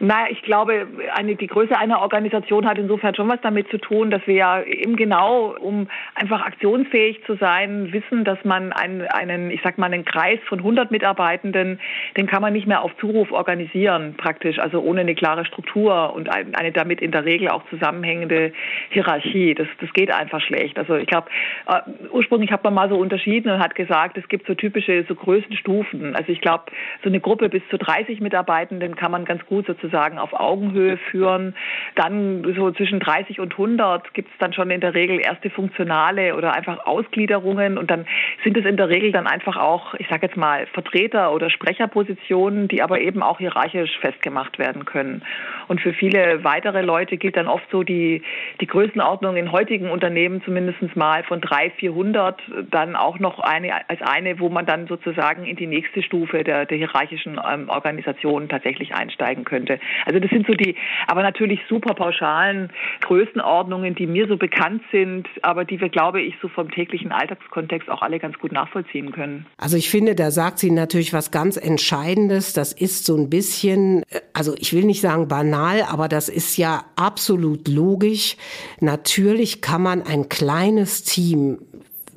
Naja, 0.00 0.26
ich 0.30 0.42
glaube, 0.42 0.86
eine, 1.14 1.36
die 1.36 1.46
Größe 1.46 1.76
einer 1.78 2.00
Organisation 2.00 2.66
hat 2.66 2.78
insofern 2.78 3.14
schon 3.14 3.28
was 3.28 3.40
damit 3.42 3.68
zu 3.70 3.78
tun, 3.78 4.10
dass 4.10 4.26
wir 4.26 4.34
ja 4.34 4.62
eben 4.62 4.96
genau, 4.96 5.56
um 5.58 5.88
einfach 6.14 6.42
aktionsfähig 6.44 7.24
zu 7.24 7.36
sein, 7.36 7.92
wissen, 7.92 8.24
dass 8.24 8.38
man 8.44 8.72
einen, 8.72 9.02
einen 9.02 9.50
ich 9.50 9.60
sag 9.62 9.78
mal, 9.78 9.86
einen 9.86 10.04
Kreis 10.04 10.38
von 10.48 10.58
100 10.58 10.90
Mitarbeitenden, 10.90 11.80
den 12.16 12.26
kann 12.26 12.42
man 12.42 12.52
nicht 12.52 12.66
mehr 12.66 12.82
auf 12.82 12.96
Zuruf 12.98 13.32
organisieren, 13.32 14.14
praktisch, 14.16 14.58
also 14.58 14.80
ohne 14.80 15.00
eine 15.00 15.14
klare 15.14 15.44
Struktur 15.46 16.12
und 16.14 16.28
eine 16.28 16.72
damit 16.72 17.00
in 17.00 17.12
der 17.12 17.24
Regel 17.24 17.48
auch 17.48 17.62
zusammenhängende 17.70 18.52
Hierarchie. 18.90 19.54
Das, 19.54 19.68
das 19.80 19.92
geht 19.92 20.12
einfach 20.12 20.40
schlecht. 20.40 20.78
Also 20.78 20.96
ich 20.96 21.06
glaube, 21.06 21.28
äh, 21.68 21.80
ursprünglich 22.10 22.50
hat 22.50 22.64
man 22.64 22.74
mal 22.74 22.88
so 22.88 22.96
unterschieden 22.96 23.50
und 23.50 23.60
hat 23.60 23.74
gesagt, 23.74 24.18
es 24.18 24.28
gibt 24.28 24.46
so 24.46 24.54
typische, 24.54 25.04
so 25.08 25.14
Größenstufen. 25.14 26.14
Also 26.16 26.32
ich 26.32 26.40
glaube, 26.40 26.64
so 27.02 27.08
eine 27.08 27.20
Gruppe 27.20 27.48
bis 27.48 27.62
zu 27.70 27.78
30 27.78 28.20
Mitarbeitenden 28.20 28.96
kann 28.96 29.10
man 29.10 29.24
ganz 29.24 29.44
gut 29.46 29.66
sozusagen 29.66 29.75
sozusagen 29.76 30.18
auf 30.18 30.32
Augenhöhe 30.32 30.96
führen. 30.96 31.54
Dann 31.94 32.54
so 32.56 32.70
zwischen 32.70 33.00
30 33.00 33.40
und 33.40 33.52
100 33.52 34.14
gibt 34.14 34.30
es 34.30 34.38
dann 34.38 34.52
schon 34.52 34.70
in 34.70 34.80
der 34.80 34.94
Regel 34.94 35.20
erste 35.20 35.50
funktionale 35.50 36.34
oder 36.36 36.54
einfach 36.54 36.86
Ausgliederungen 36.86 37.78
und 37.78 37.90
dann 37.90 38.06
sind 38.44 38.56
es 38.56 38.64
in 38.64 38.76
der 38.76 38.88
Regel 38.88 39.12
dann 39.12 39.26
einfach 39.26 39.56
auch, 39.56 39.94
ich 39.94 40.08
sage 40.08 40.26
jetzt 40.26 40.36
mal, 40.36 40.66
Vertreter 40.72 41.32
oder 41.32 41.50
Sprecherpositionen, 41.50 42.68
die 42.68 42.82
aber 42.82 43.00
eben 43.00 43.22
auch 43.22 43.38
hierarchisch 43.38 43.98
festgemacht 44.00 44.58
werden 44.58 44.84
können. 44.84 45.22
Und 45.68 45.80
für 45.80 45.92
viele 45.92 46.44
weitere 46.44 46.82
Leute 46.82 47.16
gilt 47.16 47.36
dann 47.36 47.48
oft 47.48 47.64
so 47.70 47.82
die, 47.82 48.22
die 48.60 48.66
Größenordnung 48.66 49.36
in 49.36 49.52
heutigen 49.52 49.90
Unternehmen 49.90 50.42
zumindest 50.44 50.96
mal 50.96 51.24
von 51.24 51.40
300, 51.40 51.72
400 51.78 52.40
dann 52.70 52.96
auch 52.96 53.18
noch 53.18 53.38
eine 53.40 53.88
als 53.88 54.00
eine, 54.02 54.38
wo 54.40 54.48
man 54.48 54.66
dann 54.66 54.86
sozusagen 54.86 55.44
in 55.44 55.56
die 55.56 55.66
nächste 55.66 56.02
Stufe 56.02 56.44
der, 56.44 56.66
der 56.66 56.78
hierarchischen 56.78 57.40
ähm, 57.44 57.68
Organisation 57.68 58.48
tatsächlich 58.48 58.94
einsteigen 58.94 59.44
könnte. 59.44 59.65
Also 60.04 60.20
das 60.20 60.30
sind 60.30 60.46
so 60.46 60.52
die, 60.52 60.74
aber 61.06 61.22
natürlich 61.22 61.60
super 61.68 61.94
pauschalen 61.94 62.70
Größenordnungen, 63.02 63.94
die 63.94 64.06
mir 64.06 64.26
so 64.28 64.36
bekannt 64.36 64.82
sind, 64.92 65.28
aber 65.42 65.64
die 65.64 65.80
wir, 65.80 65.88
glaube 65.88 66.20
ich, 66.20 66.34
so 66.40 66.48
vom 66.48 66.70
täglichen 66.70 67.12
Alltagskontext 67.12 67.88
auch 67.88 68.02
alle 68.02 68.18
ganz 68.18 68.38
gut 68.38 68.52
nachvollziehen 68.52 69.12
können. 69.12 69.46
Also 69.58 69.76
ich 69.76 69.90
finde, 69.90 70.14
da 70.14 70.30
sagt 70.30 70.58
sie 70.58 70.70
natürlich 70.70 71.12
was 71.12 71.30
ganz 71.30 71.56
Entscheidendes. 71.56 72.52
Das 72.52 72.72
ist 72.72 73.06
so 73.06 73.16
ein 73.16 73.30
bisschen, 73.30 74.02
also 74.32 74.54
ich 74.58 74.72
will 74.72 74.84
nicht 74.84 75.00
sagen 75.00 75.28
banal, 75.28 75.82
aber 75.88 76.08
das 76.08 76.28
ist 76.28 76.56
ja 76.56 76.84
absolut 76.96 77.68
logisch. 77.68 78.36
Natürlich 78.80 79.60
kann 79.60 79.82
man 79.82 80.02
ein 80.02 80.28
kleines 80.28 81.04
Team 81.04 81.58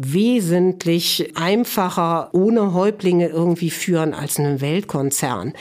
wesentlich 0.01 1.33
einfacher 1.35 2.29
ohne 2.31 2.73
Häuptlinge 2.73 3.27
irgendwie 3.27 3.69
führen 3.69 4.13
als 4.13 4.39
einen 4.39 4.61
Weltkonzern. 4.61 5.51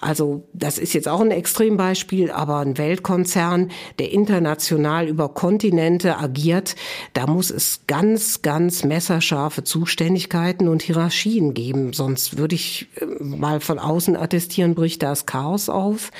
Also 0.00 0.48
das 0.52 0.78
ist 0.78 0.92
jetzt 0.92 1.06
auch 1.06 1.20
ein 1.20 1.30
Extrembeispiel, 1.30 2.32
aber 2.32 2.58
ein 2.58 2.78
Weltkonzern, 2.78 3.70
der 4.00 4.10
international 4.10 5.06
über 5.06 5.28
Kontinente 5.28 6.18
agiert, 6.18 6.74
da 7.12 7.28
muss 7.28 7.50
es 7.50 7.82
ganz, 7.86 8.42
ganz 8.42 8.82
messerscharfe 8.82 9.62
Zuständigkeiten 9.62 10.66
und 10.66 10.82
Hierarchien 10.82 11.54
geben. 11.54 11.92
Sonst 11.92 12.38
würde 12.38 12.56
ich 12.56 12.88
äh, 12.96 13.04
mal 13.22 13.60
von 13.60 13.78
außen 13.78 14.16
attestieren, 14.16 14.74
bricht 14.74 15.04
das 15.04 15.26
Chaos 15.26 15.68
auf. 15.68 16.10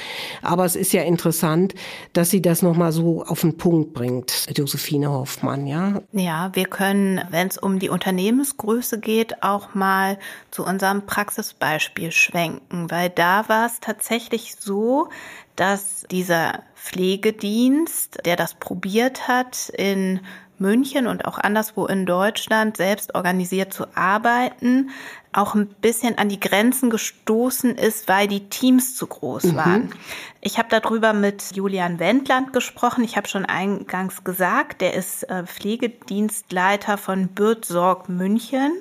Aber 0.40 0.64
es 0.64 0.76
ist 0.76 0.92
ja 0.92 1.02
interessant, 1.02 1.74
dass 2.12 2.30
sie 2.30 2.40
das 2.40 2.62
nochmal 2.62 2.92
so 2.92 3.24
auf 3.24 3.40
den 3.40 3.56
Punkt 3.56 3.92
bringt, 3.92 4.46
Josephine 4.56 5.10
Hoffmann, 5.10 5.66
ja? 5.66 6.02
Ja, 6.12 6.50
wir 6.54 6.66
können, 6.66 7.20
wenn 7.30 7.55
es 7.56 7.62
um 7.62 7.78
die 7.78 7.88
Unternehmensgröße 7.88 9.00
geht, 9.00 9.42
auch 9.42 9.74
mal 9.74 10.18
zu 10.50 10.64
unserem 10.64 11.06
Praxisbeispiel 11.06 12.12
schwenken, 12.12 12.90
weil 12.90 13.10
da 13.10 13.48
war 13.48 13.66
es 13.66 13.80
tatsächlich 13.80 14.56
so, 14.58 15.08
dass 15.56 16.04
dieser 16.10 16.62
Pflegedienst, 16.74 18.18
der 18.24 18.36
das 18.36 18.54
probiert 18.54 19.28
hat, 19.28 19.70
in 19.70 20.20
München 20.58 21.06
und 21.06 21.26
auch 21.26 21.38
anderswo 21.38 21.86
in 21.86 22.06
Deutschland 22.06 22.76
selbst 22.76 23.14
organisiert 23.14 23.72
zu 23.74 23.86
arbeiten, 23.94 24.90
auch 25.36 25.54
ein 25.54 25.68
bisschen 25.68 26.18
an 26.18 26.28
die 26.28 26.40
Grenzen 26.40 26.90
gestoßen 26.90 27.76
ist, 27.76 28.08
weil 28.08 28.28
die 28.28 28.48
Teams 28.48 28.96
zu 28.96 29.06
groß 29.06 29.44
mhm. 29.44 29.56
waren. 29.56 29.94
Ich 30.40 30.58
habe 30.58 30.68
darüber 30.70 31.12
mit 31.12 31.54
Julian 31.54 31.98
Wendland 31.98 32.52
gesprochen. 32.52 33.04
Ich 33.04 33.16
habe 33.16 33.28
schon 33.28 33.44
eingangs 33.44 34.24
gesagt, 34.24 34.80
der 34.80 34.94
ist 34.94 35.24
äh, 35.24 35.44
Pflegedienstleiter 35.44 36.98
von 36.98 37.28
Bürtsorg 37.28 38.08
München. 38.08 38.72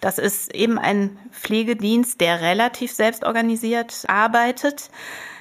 Das 0.00 0.18
ist 0.18 0.54
eben 0.54 0.78
ein 0.78 1.18
Pflegedienst, 1.32 2.20
der 2.20 2.40
relativ 2.40 2.92
selbstorganisiert 2.92 4.04
arbeitet. 4.06 4.90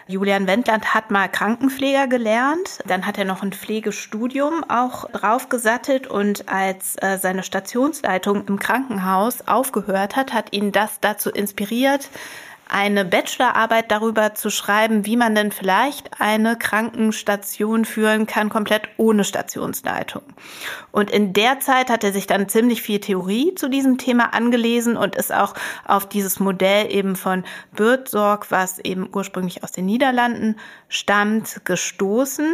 Julian 0.10 0.48
Wendland 0.48 0.94
hat 0.94 1.12
mal 1.12 1.28
Krankenpfleger 1.28 2.08
gelernt, 2.08 2.80
dann 2.86 3.06
hat 3.06 3.18
er 3.18 3.26
noch 3.26 3.44
ein 3.44 3.52
Pflegestudium 3.52 4.64
auch 4.70 5.10
draufgesattelt 5.12 6.08
und 6.08 6.48
als 6.48 6.96
äh, 7.02 7.18
seine 7.18 7.44
Stationsleitung 7.44 8.46
im 8.48 8.58
Krankenhaus 8.58 9.46
aufgehört 9.50 10.16
hat, 10.16 10.34
hat 10.34 10.54
ihn 10.54 10.72
das 10.72 11.02
dazu 11.02 11.30
inspiriert, 11.30 12.10
eine 12.70 13.06
Bachelorarbeit 13.06 13.92
darüber 13.92 14.36
zu 14.36 14.50
schreiben, 14.50 15.06
wie 15.06 15.18
man 15.18 15.36
denn 15.36 15.52
vielleicht 15.52 16.20
eine 16.20 16.58
Krankenstation 16.58 17.86
führen 17.86 18.28
kann, 18.28 18.50
komplett 18.50 18.90
ohne 18.98 19.24
Stationsleitung. 19.24 20.24
Und 20.92 21.12
in 21.12 21.34
der 21.34 21.60
Zeit 21.60 21.90
hat 21.90 22.04
er 22.04 22.14
sich 22.14 22.28
dann 22.28 22.50
ziemlich 22.50 22.82
viel 22.82 23.00
Theorie 23.00 23.56
zu 23.56 23.70
diesem 23.70 23.98
Thema 23.98 24.34
angelesen 24.34 24.98
und 24.98 25.16
ist 25.16 25.34
auch 25.34 25.54
auf 25.86 26.08
dieses 26.08 26.40
Modell 26.40 26.92
eben 26.92 27.16
von 27.16 27.44
Birdzorg, 27.76 28.52
was 28.52 28.80
eben 28.80 29.10
ursprünglich 29.14 29.64
aus 29.64 29.72
den 29.72 29.86
Niederlanden 29.86 30.58
stammt, 30.90 31.62
gestoßen 31.66 32.54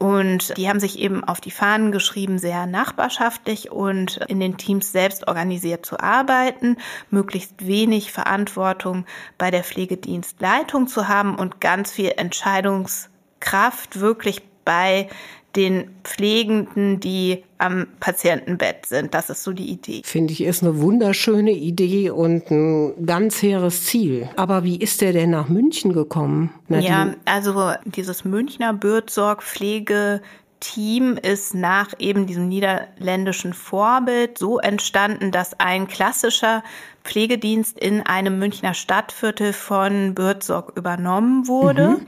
und 0.00 0.56
die 0.56 0.66
haben 0.66 0.80
sich 0.80 0.98
eben 0.98 1.22
auf 1.24 1.42
die 1.42 1.50
Fahnen 1.50 1.92
geschrieben, 1.92 2.38
sehr 2.38 2.64
nachbarschaftlich 2.64 3.70
und 3.70 4.16
in 4.28 4.40
den 4.40 4.56
Teams 4.56 4.92
selbst 4.92 5.28
organisiert 5.28 5.84
zu 5.84 6.00
arbeiten, 6.00 6.78
möglichst 7.10 7.66
wenig 7.66 8.10
Verantwortung 8.10 9.04
bei 9.36 9.50
der 9.50 9.62
Pflegedienstleitung 9.62 10.86
zu 10.86 11.06
haben 11.06 11.34
und 11.34 11.60
ganz 11.60 11.92
viel 11.92 12.14
Entscheidungskraft 12.16 14.00
wirklich 14.00 14.42
bei 14.64 15.10
den 15.56 15.90
Pflegenden, 16.04 17.00
die 17.00 17.44
am 17.58 17.88
Patientenbett 17.98 18.86
sind. 18.86 19.14
Das 19.14 19.30
ist 19.30 19.42
so 19.42 19.52
die 19.52 19.70
Idee. 19.70 20.02
Finde 20.04 20.32
ich, 20.32 20.42
ist 20.42 20.62
eine 20.62 20.80
wunderschöne 20.80 21.50
Idee 21.50 22.10
und 22.10 22.50
ein 22.50 23.06
ganz 23.06 23.42
hehres 23.42 23.84
Ziel. 23.84 24.28
Aber 24.36 24.64
wie 24.64 24.76
ist 24.76 25.00
der 25.00 25.12
denn 25.12 25.30
nach 25.30 25.48
München 25.48 25.92
gekommen? 25.92 26.54
Nadine? 26.68 26.88
Ja, 26.88 27.14
also 27.24 27.72
dieses 27.84 28.24
Münchner 28.24 28.72
Bürdsorgpflege 28.72 30.20
Team 30.60 31.16
ist 31.16 31.54
nach 31.54 31.88
eben 31.98 32.26
diesem 32.26 32.48
niederländischen 32.48 33.54
Vorbild 33.54 34.38
so 34.38 34.58
entstanden, 34.58 35.32
dass 35.32 35.58
ein 35.58 35.88
klassischer 35.88 36.62
Pflegedienst 37.02 37.78
in 37.78 38.02
einem 38.02 38.38
Münchner 38.38 38.74
Stadtviertel 38.74 39.54
von 39.54 40.14
Bürzog 40.14 40.76
übernommen 40.76 41.48
wurde. 41.48 41.88
Mhm. 41.88 42.06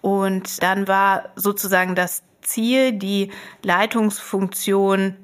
Und 0.00 0.62
dann 0.62 0.86
war 0.86 1.30
sozusagen 1.34 1.94
das 1.94 2.22
Ziel, 2.48 2.92
die 2.92 3.30
Leitungsfunktion 3.62 5.16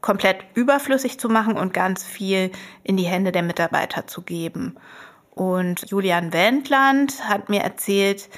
komplett 0.00 0.44
überflüssig 0.54 1.18
zu 1.18 1.28
machen 1.28 1.56
und 1.56 1.72
ganz 1.72 2.04
viel 2.04 2.50
in 2.82 2.96
die 2.96 3.04
Hände 3.04 3.32
der 3.32 3.42
Mitarbeiter 3.42 4.06
zu 4.06 4.22
geben. 4.22 4.76
Und 5.30 5.88
Julian 5.90 6.32
Wendland 6.32 7.28
hat 7.28 7.48
mir 7.48 7.60
erzählt, 7.60 8.28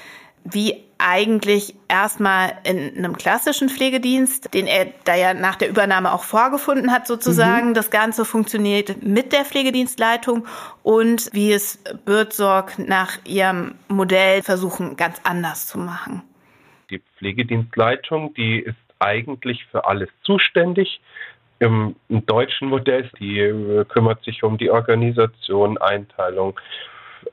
wie 0.45 0.85
eigentlich 0.97 1.75
erstmal 1.87 2.53
in 2.63 2.97
einem 2.97 3.17
klassischen 3.17 3.67
Pflegedienst, 3.67 4.53
den 4.53 4.67
er 4.67 4.87
da 5.03 5.15
ja 5.15 5.33
nach 5.33 5.55
der 5.55 5.69
Übernahme 5.69 6.13
auch 6.13 6.23
vorgefunden 6.23 6.91
hat, 6.91 7.07
sozusagen, 7.07 7.69
mhm. 7.69 7.73
das 7.73 7.89
Ganze 7.89 8.25
funktioniert 8.25 9.03
mit 9.03 9.33
der 9.33 9.43
Pflegedienstleitung 9.43 10.45
und 10.83 11.29
wie 11.33 11.51
es 11.51 11.79
Bürdsorg 12.05 12.79
nach 12.79 13.17
ihrem 13.25 13.75
Modell 13.87 14.43
versuchen, 14.43 14.95
ganz 14.95 15.17
anders 15.23 15.67
zu 15.67 15.79
machen. 15.79 16.21
Die 16.89 17.01
Pflegedienstleitung, 17.17 18.33
die 18.33 18.59
ist 18.59 18.75
eigentlich 18.99 19.65
für 19.65 19.85
alles 19.85 20.09
zuständig. 20.23 21.01
Im, 21.59 21.95
im 22.09 22.25
deutschen 22.25 22.67
Modell, 22.67 23.09
die 23.19 23.39
äh, 23.39 23.85
kümmert 23.85 24.23
sich 24.23 24.43
um 24.43 24.57
die 24.57 24.69
Organisation, 24.69 25.77
Einteilung, 25.77 26.59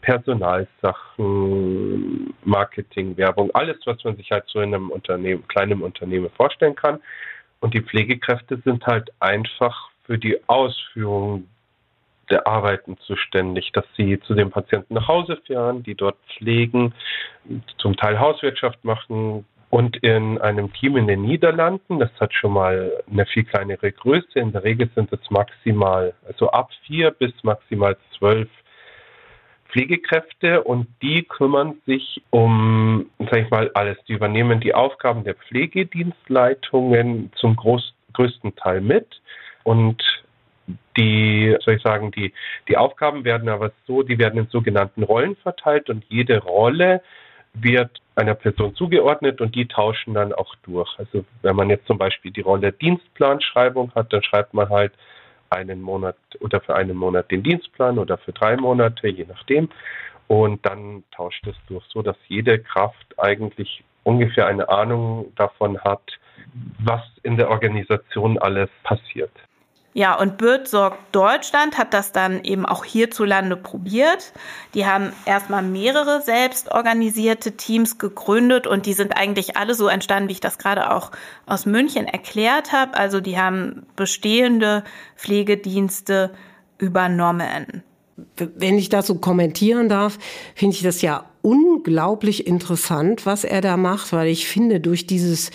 Personalsachen, 0.01 2.33
Marketing, 2.45 3.17
Werbung, 3.17 3.51
alles, 3.55 3.79
was 3.85 4.03
man 4.05 4.17
sich 4.17 4.31
halt 4.31 4.45
so 4.47 4.61
in 4.61 4.75
einem 4.75 4.91
Unternehmen, 4.91 5.47
kleinem 5.49 5.83
Unternehmen 5.83 6.31
vorstellen 6.31 6.75
kann. 6.75 7.01
Und 7.61 7.75
die 7.75 7.83
Pflegekräfte 7.83 8.61
sind 8.65 8.87
halt 8.87 9.13
einfach 9.21 9.91
für 10.05 10.19
die 10.19 10.39
Ausführung 10.49 11.47
der 12.33 12.47
Arbeiten 12.47 12.97
zuständig, 12.99 13.71
dass 13.73 13.85
sie 13.97 14.19
zu 14.21 14.35
den 14.35 14.51
Patienten 14.51 14.95
nach 14.95 15.07
Hause 15.07 15.39
fahren, 15.47 15.83
die 15.83 15.95
dort 15.95 16.17
pflegen, 16.37 16.95
zum 17.79 17.97
Teil 17.97 18.19
Hauswirtschaft 18.19 18.85
machen 18.85 19.45
und 19.71 19.97
in 19.99 20.39
einem 20.39 20.73
Team 20.73 20.97
in 20.97 21.07
den 21.07 21.23
Niederlanden, 21.23 21.99
das 21.99 22.11
hat 22.21 22.35
schon 22.35 22.53
mal 22.53 22.93
eine 23.11 23.27
viel 23.27 23.45
kleinere 23.45 23.93
Größe, 23.93 24.39
in 24.39 24.53
der 24.53 24.65
Regel 24.65 24.91
sind 24.95 25.13
es 25.13 25.31
maximal, 25.31 26.15
also 26.27 26.51
ab 26.51 26.71
vier 26.87 27.11
bis 27.11 27.33
maximal 27.43 27.97
zwölf 28.19 28.49
Pflegekräfte 29.71 30.63
und 30.63 30.87
die 31.01 31.23
kümmern 31.23 31.81
sich 31.87 32.23
um, 32.31 33.07
sag 33.19 33.45
ich 33.45 33.51
mal, 33.51 33.71
alles. 33.73 33.97
Die 34.07 34.13
übernehmen 34.13 34.61
die 34.61 34.75
Aufgaben 34.75 35.25
der 35.25 35.35
Pflegedienstleitungen 35.35 37.33
zum 37.37 37.57
groß, 37.57 37.95
größten 38.13 38.55
Teil 38.57 38.83
mit 38.83 39.23
und 39.65 40.03
die, 40.97 41.57
soll 41.61 41.75
ich 41.75 41.83
sagen, 41.83 42.11
die, 42.11 42.33
die 42.69 42.77
Aufgaben 42.77 43.25
werden 43.25 43.49
aber 43.49 43.73
so, 43.87 44.03
die 44.03 44.19
werden 44.19 44.39
in 44.39 44.49
sogenannten 44.49 45.03
Rollen 45.03 45.37
verteilt 45.37 45.91
und 45.91 46.05
jede 46.09 46.39
Rolle 46.39 47.03
wird 47.55 47.91
einer 48.15 48.35
Person 48.35 48.75
zugeordnet 48.75 49.41
und 49.41 49.55
die 49.55 49.67
tauschen 49.67 50.15
dann 50.15 50.33
auch 50.33 50.55
durch. 50.63 50.91
Also 50.99 51.25
wenn 51.43 51.57
man 51.57 51.71
jetzt 51.71 51.87
zum 51.87 51.99
Beispiel 51.99 52.31
die 52.31 52.41
Rolle 52.41 52.73
Dienstplanschreibung 52.73 53.93
hat, 53.95 54.13
dann 54.13 54.23
schreibt 54.23 54.55
man 54.55 54.69
halt 54.69 54.93
einen 55.51 55.83
Monat 55.83 56.17
oder 56.41 56.61
für 56.61 56.75
einen 56.75 56.97
Monat 56.97 57.31
den 57.31 57.43
Dienstplan 57.43 57.99
oder 57.99 58.19
für 58.19 58.33
drei 58.33 58.57
Monate, 58.57 59.09
je 59.09 59.27
nachdem. 59.29 59.69
Und 60.29 60.65
dann 60.65 61.05
tauscht 61.15 61.47
es 61.47 61.57
durch, 61.69 61.85
so 61.89 62.01
dass 62.01 62.17
jede 62.29 62.59
Kraft 62.59 63.19
eigentlich 63.19 63.85
ungefähr 64.03 64.47
eine 64.47 64.69
Ahnung 64.69 65.33
davon 65.37 65.79
hat, 65.81 66.03
was 66.79 67.03
in 67.23 67.37
der 67.37 67.51
Organisation 67.51 68.39
alles 68.39 68.71
passiert. 68.83 69.33
Ja, 69.95 70.19
und 70.19 70.39
Bird 70.39 70.71
Deutschland 71.13 71.77
hat 71.77 71.93
das 71.93 72.13
dann 72.13 72.45
eben 72.45 72.65
auch 72.65 72.85
hierzulande 72.85 73.57
probiert. 73.57 74.33
Die 74.75 74.87
haben 74.87 75.13
erstmal 75.27 75.63
mehrere 75.63 76.23
selbst 76.23 76.73
organisierte 76.73 77.53
Teams 77.53 77.99
gegründet 77.99 78.67
und 78.67 78.87
die 78.87 78.95
sind 78.95 79.17
eigentlich 79.17 79.59
alle 79.59 79.75
so 79.75 79.89
entstanden, 79.89 80.31
wie 80.31 80.33
ich 80.33 80.41
das 80.41 80.57
gerade 80.57 80.91
auch 80.91 81.11
aus 81.45 81.67
München 81.67 82.07
erklärt 82.07 82.73
habe. 82.73 82.95
Also 82.95 83.21
die 83.21 83.39
haben 83.39 83.85
bestehende 83.95 84.83
Pflegedienste 85.17 86.31
übernommen. 86.79 87.83
Wenn 88.37 88.79
ich 88.79 88.91
so 89.03 89.17
kommentieren 89.17 89.89
darf, 89.89 90.19
finde 90.55 90.77
ich 90.77 90.83
das 90.83 91.03
ja 91.03 91.27
unglaublich 91.43 92.47
interessant, 92.47 93.27
was 93.27 93.45
er 93.45 93.61
da 93.61 93.77
macht, 93.77 94.13
weil 94.13 94.29
ich 94.29 94.47
finde, 94.47 94.81
durch 94.81 95.07
dieses 95.07 95.51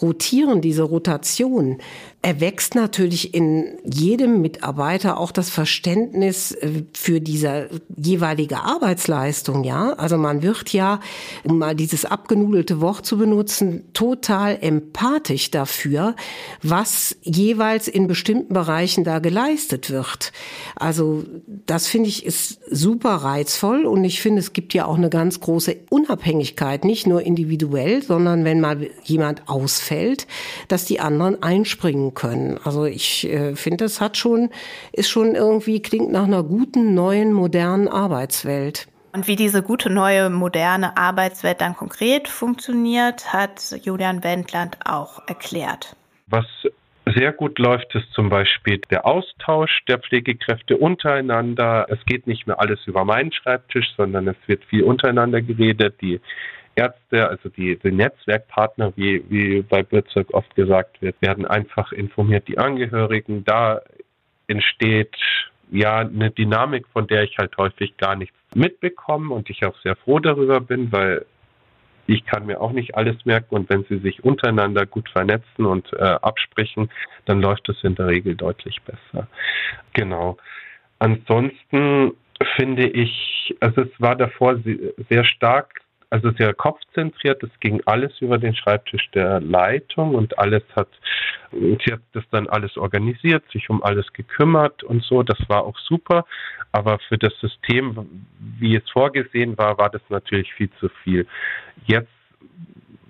Rotieren, 0.00 0.60
diese 0.60 0.84
Rotation, 0.84 1.78
erwächst 2.22 2.76
natürlich 2.76 3.34
in 3.34 3.78
jedem 3.84 4.40
Mitarbeiter 4.40 5.18
auch 5.18 5.32
das 5.32 5.50
Verständnis 5.50 6.52
äh, 6.52 6.84
für 6.94 7.20
diese 7.20 7.68
jeweilige 7.96 8.60
Arbeitsleistung, 8.60 9.64
ja. 9.64 9.94
Also 9.94 10.16
man 10.16 10.42
wird 10.42 10.72
ja, 10.72 11.00
um 11.42 11.58
mal 11.58 11.74
dieses 11.74 12.04
abgenudelte 12.04 12.80
Wort 12.80 13.04
zu 13.04 13.18
benutzen, 13.18 13.92
total 13.92 14.56
empathisch 14.60 15.50
dafür, 15.50 16.14
was 16.62 17.16
jeweils 17.22 17.88
in 17.88 18.06
bestimmten 18.06 18.54
Bereichen 18.54 19.02
da 19.02 19.18
geleistet 19.18 19.90
wird. 19.90 20.32
Also 20.76 21.24
das 21.66 21.88
finde 21.88 22.08
ich 22.08 22.24
ist 22.24 22.60
super 22.70 23.16
reizvoll 23.16 23.84
und 23.84 24.04
ich 24.04 24.22
finde, 24.22 24.38
es 24.38 24.52
gibt 24.52 24.74
ja 24.74 24.86
auch 24.86 24.96
eine 24.96 25.10
ganz 25.10 25.40
große 25.40 25.76
Unabhängigkeit, 25.90 26.84
nicht 26.84 27.08
nur 27.08 27.22
individuell, 27.22 28.00
sondern 28.00 28.44
wenn 28.44 28.60
mal 28.60 28.88
jemand 29.02 29.48
ausfällt, 29.48 30.28
dass 30.68 30.84
die 30.84 31.00
anderen 31.00 31.42
einspringen 31.42 32.11
können. 32.14 32.58
Also 32.64 32.84
ich 32.84 33.28
äh, 33.28 33.54
finde, 33.54 33.84
es 33.84 34.00
hat 34.00 34.16
schon, 34.16 34.50
ist 34.92 35.10
schon 35.10 35.34
irgendwie, 35.34 35.80
klingt 35.82 36.10
nach 36.12 36.24
einer 36.24 36.42
guten, 36.42 36.94
neuen, 36.94 37.32
modernen 37.32 37.88
Arbeitswelt. 37.88 38.88
Und 39.12 39.28
wie 39.28 39.36
diese 39.36 39.62
gute 39.62 39.90
neue 39.90 40.30
moderne 40.30 40.96
Arbeitswelt 40.96 41.60
dann 41.60 41.76
konkret 41.76 42.28
funktioniert, 42.28 43.32
hat 43.32 43.74
Julian 43.82 44.24
Wendland 44.24 44.78
auch 44.84 45.20
erklärt. 45.28 45.94
Was 46.28 46.46
sehr 47.14 47.32
gut 47.32 47.58
läuft 47.58 47.94
ist 47.94 48.10
zum 48.12 48.28
Beispiel 48.28 48.80
der 48.90 49.06
Austausch 49.06 49.82
der 49.88 49.98
Pflegekräfte 49.98 50.76
untereinander. 50.76 51.86
Es 51.90 51.98
geht 52.06 52.26
nicht 52.26 52.46
mehr 52.46 52.60
alles 52.60 52.78
über 52.86 53.04
meinen 53.04 53.32
Schreibtisch, 53.32 53.86
sondern 53.96 54.28
es 54.28 54.36
wird 54.46 54.64
viel 54.64 54.84
untereinander 54.84 55.42
geredet. 55.42 56.00
Die 56.00 56.20
Ärzte, 56.74 57.28
also 57.28 57.48
die, 57.48 57.76
die 57.76 57.92
Netzwerkpartner, 57.92 58.92
wie, 58.96 59.24
wie 59.28 59.62
bei 59.62 59.82
Bezirk 59.82 60.32
oft 60.32 60.54
gesagt 60.54 61.02
wird, 61.02 61.20
werden 61.20 61.46
einfach 61.46 61.92
informiert, 61.92 62.48
die 62.48 62.58
Angehörigen. 62.58 63.44
Da 63.44 63.82
entsteht 64.46 65.16
ja 65.70 65.98
eine 65.98 66.30
Dynamik, 66.30 66.86
von 66.92 67.06
der 67.06 67.24
ich 67.24 67.36
halt 67.38 67.56
häufig 67.56 67.96
gar 67.96 68.16
nichts 68.16 68.36
mitbekomme 68.54 69.34
und 69.34 69.50
ich 69.50 69.64
auch 69.64 69.76
sehr 69.82 69.96
froh 69.96 70.18
darüber 70.18 70.60
bin, 70.60 70.92
weil 70.92 71.24
ich 72.06 72.24
kann 72.24 72.46
mir 72.46 72.60
auch 72.60 72.72
nicht 72.72 72.94
alles 72.96 73.24
merken 73.24 73.54
und 73.54 73.70
wenn 73.70 73.84
sie 73.84 73.98
sich 73.98 74.24
untereinander 74.24 74.86
gut 74.86 75.08
vernetzen 75.08 75.66
und 75.66 75.92
äh, 75.92 76.02
absprechen, 76.02 76.90
dann 77.26 77.40
läuft 77.40 77.68
es 77.68 77.82
in 77.84 77.94
der 77.94 78.08
Regel 78.08 78.34
deutlich 78.34 78.82
besser. 78.82 79.28
Genau. 79.92 80.36
Ansonsten 80.98 82.12
finde 82.56 82.88
ich, 82.88 83.54
also 83.60 83.82
es 83.82 84.00
war 84.00 84.16
davor 84.16 84.58
sehr 85.08 85.24
stark 85.24 85.80
also 86.12 86.30
sehr 86.32 86.52
kopfzentriert. 86.52 87.42
Es 87.42 87.50
ging 87.60 87.80
alles 87.86 88.12
über 88.20 88.36
den 88.36 88.54
Schreibtisch 88.54 89.10
der 89.14 89.40
Leitung 89.40 90.14
und 90.14 90.38
alles 90.38 90.62
hat, 90.76 90.88
sie 91.50 91.92
hat 91.92 92.00
das 92.12 92.24
dann 92.30 92.48
alles 92.48 92.76
organisiert, 92.76 93.42
sich 93.50 93.70
um 93.70 93.82
alles 93.82 94.12
gekümmert 94.12 94.82
und 94.84 95.02
so. 95.02 95.22
Das 95.22 95.38
war 95.48 95.64
auch 95.64 95.78
super. 95.78 96.26
Aber 96.70 96.98
für 97.08 97.16
das 97.16 97.32
System, 97.40 98.26
wie 98.58 98.76
es 98.76 98.88
vorgesehen 98.90 99.56
war, 99.56 99.78
war 99.78 99.88
das 99.88 100.02
natürlich 100.10 100.52
viel 100.52 100.70
zu 100.80 100.90
viel. 101.02 101.26
Jetzt 101.86 102.10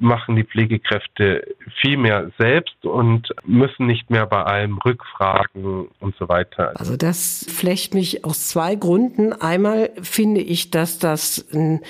machen 0.03 0.35
die 0.35 0.45
Pflegekräfte 0.45 1.55
viel 1.81 1.97
mehr 1.97 2.31
selbst 2.39 2.85
und 2.85 3.33
müssen 3.45 3.87
nicht 3.87 4.11
mehr 4.11 4.27
bei 4.27 4.43
allem 4.43 4.79
rückfragen 4.79 5.87
und 6.01 6.17
so 6.17 6.29
weiter. 6.29 6.73
Also 6.79 6.97
das 6.97 7.47
flecht 7.49 7.95
mich 7.95 8.25
aus 8.25 8.49
zwei 8.49 8.75
Gründen. 8.75 9.33
Einmal 9.33 9.91
finde 10.03 10.41
ich, 10.41 10.71
dass 10.71 10.99
das 10.99 11.47
ein 11.53 11.81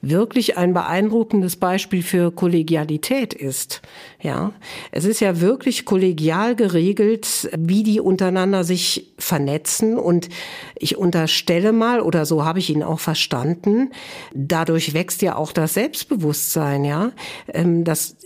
wirklich 0.00 0.56
ein 0.56 0.74
beeindruckendes 0.74 1.56
Beispiel 1.56 2.02
für 2.02 2.30
Kollegialität 2.30 3.34
ist. 3.34 3.82
Ja, 4.20 4.52
es 4.92 5.04
ist 5.04 5.20
ja 5.20 5.40
wirklich 5.40 5.84
kollegial 5.84 6.54
geregelt, 6.54 7.50
wie 7.58 7.82
die 7.82 8.00
untereinander 8.00 8.64
sich 8.64 9.12
vernetzen 9.18 9.98
und 9.98 10.28
ich 10.76 10.96
unterstelle 10.96 11.72
mal 11.72 12.00
oder 12.00 12.26
so 12.26 12.44
habe 12.44 12.60
ich 12.60 12.70
ihn 12.70 12.82
auch 12.82 13.00
verstanden. 13.00 13.90
Dadurch 14.34 14.94
wächst 14.94 15.22
ja 15.22 15.36
auch 15.36 15.52
das 15.52 15.74
Selbstbewusstsein. 15.74 16.84
Ja, 16.84 17.12
ähm, 17.52 17.84
das 17.84 18.16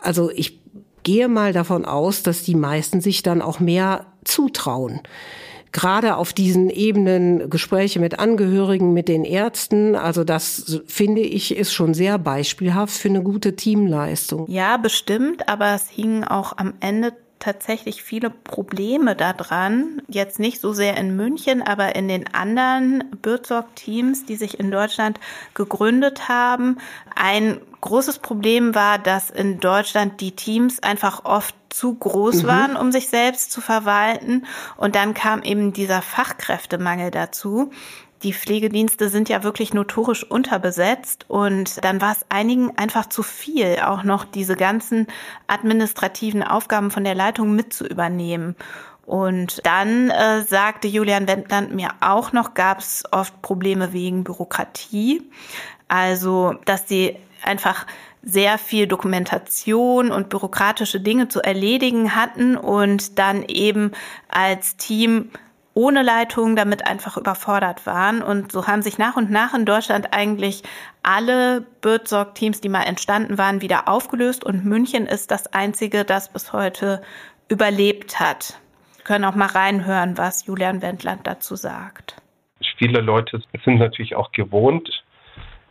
also 0.00 0.30
ich 0.30 0.60
gehe 1.02 1.28
mal 1.28 1.52
davon 1.52 1.84
aus, 1.84 2.22
dass 2.22 2.42
die 2.42 2.54
meisten 2.54 3.00
sich 3.00 3.22
dann 3.22 3.42
auch 3.42 3.60
mehr 3.60 4.06
zutrauen 4.24 5.00
gerade 5.74 6.16
auf 6.16 6.32
diesen 6.32 6.70
Ebenen 6.70 7.50
Gespräche 7.50 8.00
mit 8.00 8.18
Angehörigen, 8.18 8.94
mit 8.94 9.08
den 9.08 9.24
Ärzten, 9.24 9.96
also 9.96 10.24
das 10.24 10.80
finde 10.86 11.20
ich 11.20 11.54
ist 11.54 11.74
schon 11.74 11.92
sehr 11.92 12.16
beispielhaft 12.16 12.96
für 12.96 13.08
eine 13.08 13.22
gute 13.22 13.56
Teamleistung. 13.56 14.46
Ja, 14.48 14.78
bestimmt, 14.78 15.48
aber 15.48 15.74
es 15.74 15.90
hing 15.90 16.24
auch 16.24 16.56
am 16.56 16.74
Ende 16.80 17.12
tatsächlich 17.40 18.02
viele 18.02 18.30
Probleme 18.30 19.14
daran. 19.14 20.00
Jetzt 20.08 20.38
nicht 20.38 20.60
so 20.60 20.72
sehr 20.72 20.96
in 20.96 21.14
München, 21.14 21.60
aber 21.60 21.94
in 21.94 22.08
den 22.08 22.32
anderen 22.32 23.04
Bürzog-Teams, 23.20 24.24
die 24.24 24.36
sich 24.36 24.58
in 24.58 24.70
Deutschland 24.70 25.20
gegründet 25.52 26.28
haben. 26.28 26.78
Ein 27.14 27.60
großes 27.84 28.18
Problem 28.18 28.74
war, 28.74 28.98
dass 28.98 29.30
in 29.30 29.60
Deutschland 29.60 30.20
die 30.20 30.32
Teams 30.32 30.82
einfach 30.82 31.24
oft 31.24 31.54
zu 31.70 31.94
groß 31.94 32.42
mhm. 32.42 32.46
waren, 32.46 32.76
um 32.76 32.92
sich 32.92 33.08
selbst 33.08 33.52
zu 33.52 33.60
verwalten. 33.60 34.46
Und 34.76 34.94
dann 34.94 35.14
kam 35.14 35.42
eben 35.42 35.72
dieser 35.72 36.02
Fachkräftemangel 36.02 37.10
dazu 37.10 37.70
die 38.24 38.32
Pflegedienste 38.32 39.10
sind 39.10 39.28
ja 39.28 39.42
wirklich 39.42 39.74
notorisch 39.74 40.24
unterbesetzt 40.24 41.26
und 41.28 41.84
dann 41.84 42.00
war 42.00 42.12
es 42.12 42.24
einigen 42.30 42.76
einfach 42.78 43.06
zu 43.06 43.22
viel, 43.22 43.80
auch 43.84 44.02
noch 44.02 44.24
diese 44.24 44.56
ganzen 44.56 45.06
administrativen 45.46 46.42
Aufgaben 46.42 46.90
von 46.90 47.04
der 47.04 47.14
Leitung 47.14 47.54
mit 47.54 47.74
zu 47.74 47.86
übernehmen. 47.86 48.56
Und 49.04 49.60
dann 49.66 50.08
äh, 50.08 50.40
sagte 50.40 50.88
Julian 50.88 51.28
Wendland 51.28 51.74
mir 51.74 51.90
auch 52.00 52.32
noch, 52.32 52.54
gab 52.54 52.78
es 52.78 53.04
oft 53.12 53.42
Probleme 53.42 53.92
wegen 53.92 54.24
Bürokratie. 54.24 55.22
Also, 55.88 56.54
dass 56.64 56.88
sie 56.88 57.16
einfach 57.44 57.86
sehr 58.22 58.58
viel 58.58 58.86
Dokumentation 58.86 60.10
und 60.10 60.28
bürokratische 60.30 61.00
Dinge 61.00 61.28
zu 61.28 61.42
erledigen 61.42 62.14
hatten 62.14 62.56
und 62.56 63.18
dann 63.18 63.42
eben 63.42 63.92
als 64.28 64.76
Team 64.76 65.30
ohne 65.74 66.02
Leitung 66.02 66.56
damit 66.56 66.86
einfach 66.86 67.16
überfordert 67.16 67.84
waren. 67.84 68.22
Und 68.22 68.52
so 68.52 68.66
haben 68.66 68.82
sich 68.82 68.96
nach 68.96 69.16
und 69.16 69.30
nach 69.30 69.54
in 69.54 69.66
Deutschland 69.66 70.08
eigentlich 70.12 70.62
alle 71.02 71.66
Birdsog-Teams, 71.82 72.60
die 72.60 72.68
mal 72.68 72.84
entstanden 72.84 73.36
waren, 73.38 73.60
wieder 73.60 73.88
aufgelöst. 73.88 74.44
Und 74.44 74.64
München 74.64 75.06
ist 75.06 75.30
das 75.30 75.52
einzige, 75.52 76.04
das 76.04 76.32
bis 76.32 76.52
heute 76.52 77.02
überlebt 77.48 78.20
hat. 78.20 78.58
Wir 78.96 79.04
können 79.04 79.24
auch 79.24 79.34
mal 79.34 79.46
reinhören, 79.46 80.16
was 80.16 80.46
Julian 80.46 80.80
Wendland 80.80 81.26
dazu 81.26 81.56
sagt. 81.56 82.16
Viele 82.78 83.00
Leute 83.00 83.42
sind 83.64 83.78
natürlich 83.78 84.14
auch 84.14 84.32
gewohnt, 84.32 85.03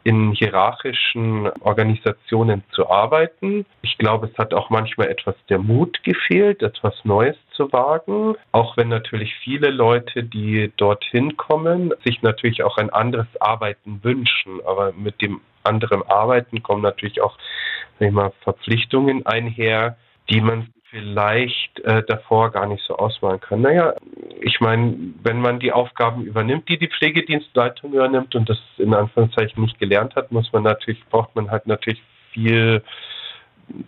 in 0.04 0.34
hierarchischen 0.34 1.50
Organisationen 1.62 2.64
zu 2.72 2.90
arbeiten. 2.90 3.66
Ich 3.82 3.98
glaube, 3.98 4.28
es 4.28 4.38
hat 4.38 4.54
auch 4.54 4.70
manchmal 4.70 5.08
etwas 5.08 5.36
der 5.50 5.60
Mut 5.60 6.04
gefehlt, 6.04 6.62
etwas 6.62 6.94
Neues 7.04 7.38
zu 7.52 7.72
wagen. 7.72 8.36
Auch 8.52 8.76
wenn 8.76 8.90
natürlich 8.90 9.34
viele 9.44 9.70
Leute, 9.70 10.24
die 10.24 10.72
dorthin 10.78 11.38
kommen, 11.38 11.94
sich 12.04 12.22
natürlich 12.22 12.64
auch 12.64 12.78
ein 12.78 12.90
anderes 12.90 13.28
Arbeiten 13.40 14.04
wünschen. 14.04 14.60
Aber 14.66 14.92
mit 14.94 15.22
dem 15.22 15.40
anderen 15.64 16.04
Arbeiten 16.04 16.62
kommen 16.62 16.82
natürlich 16.82 17.22
auch 17.22 17.38
mal, 18.00 18.34
Verpflichtungen 18.42 19.26
einher, 19.26 19.98
die 20.30 20.42
man 20.42 20.74
vielleicht 20.94 21.80
äh, 21.80 22.04
davor 22.04 22.52
gar 22.52 22.68
nicht 22.68 22.84
so 22.86 22.96
ausmalen 22.96 23.40
kann. 23.40 23.62
Naja, 23.62 23.96
ich 24.42 24.62
meine, 24.62 24.96
wenn 25.24 25.42
man 25.42 25.60
die 25.60 25.72
Aufgaben 25.72 26.24
übernimmt, 26.24 26.70
die 26.70 26.78
die 26.78 26.88
Pflegedienstleitung 26.88 27.94
übernimmt 27.94 28.36
und 28.36 28.48
das 28.48 28.60
in 28.78 28.94
Anführungszeichen 28.94 29.64
nicht 29.64 29.80
gelernt 29.80 30.16
hat, 30.16 30.32
muss 30.32 30.54
man 30.54 30.62
natürlich, 30.62 31.04
braucht 31.10 31.36
man 31.36 31.50
halt 31.50 31.66
natürlich 31.66 32.04
viel 32.32 32.84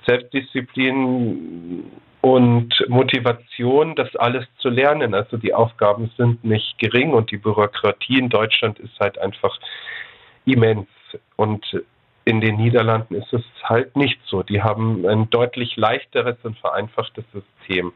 Selbstdisziplin 0.07 1.83
und 2.21 2.73
Motivation, 2.87 3.95
das 3.95 4.15
alles 4.15 4.47
zu 4.57 4.69
lernen. 4.69 5.13
Also 5.13 5.37
die 5.37 5.53
Aufgaben 5.53 6.09
sind 6.17 6.43
nicht 6.43 6.79
gering 6.79 7.13
und 7.13 7.29
die 7.29 7.37
Bürokratie 7.37 8.17
in 8.17 8.29
Deutschland 8.29 8.79
ist 8.79 8.99
halt 8.99 9.19
einfach 9.19 9.59
immens. 10.45 10.87
Und 11.35 11.63
in 12.25 12.41
den 12.41 12.57
Niederlanden 12.57 13.15
ist 13.15 13.31
es 13.31 13.43
halt 13.63 13.95
nicht 13.95 14.19
so. 14.25 14.41
Die 14.41 14.61
haben 14.61 15.07
ein 15.07 15.29
deutlich 15.29 15.75
leichteres 15.77 16.37
und 16.43 16.57
vereinfachtes 16.57 17.23
System. 17.31 17.93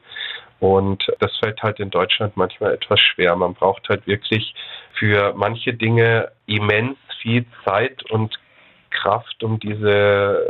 Und 0.59 1.11
das 1.19 1.35
fällt 1.37 1.63
halt 1.63 1.79
in 1.79 1.89
Deutschland 1.89 2.37
manchmal 2.37 2.73
etwas 2.73 2.99
schwer. 2.99 3.35
Man 3.35 3.55
braucht 3.55 3.89
halt 3.89 4.05
wirklich 4.05 4.53
für 4.93 5.33
manche 5.35 5.73
Dinge 5.73 6.31
immens 6.45 6.97
viel 7.21 7.45
Zeit 7.65 8.03
und 8.11 8.39
Kraft, 8.89 9.43
um 9.43 9.59
diese 9.59 10.45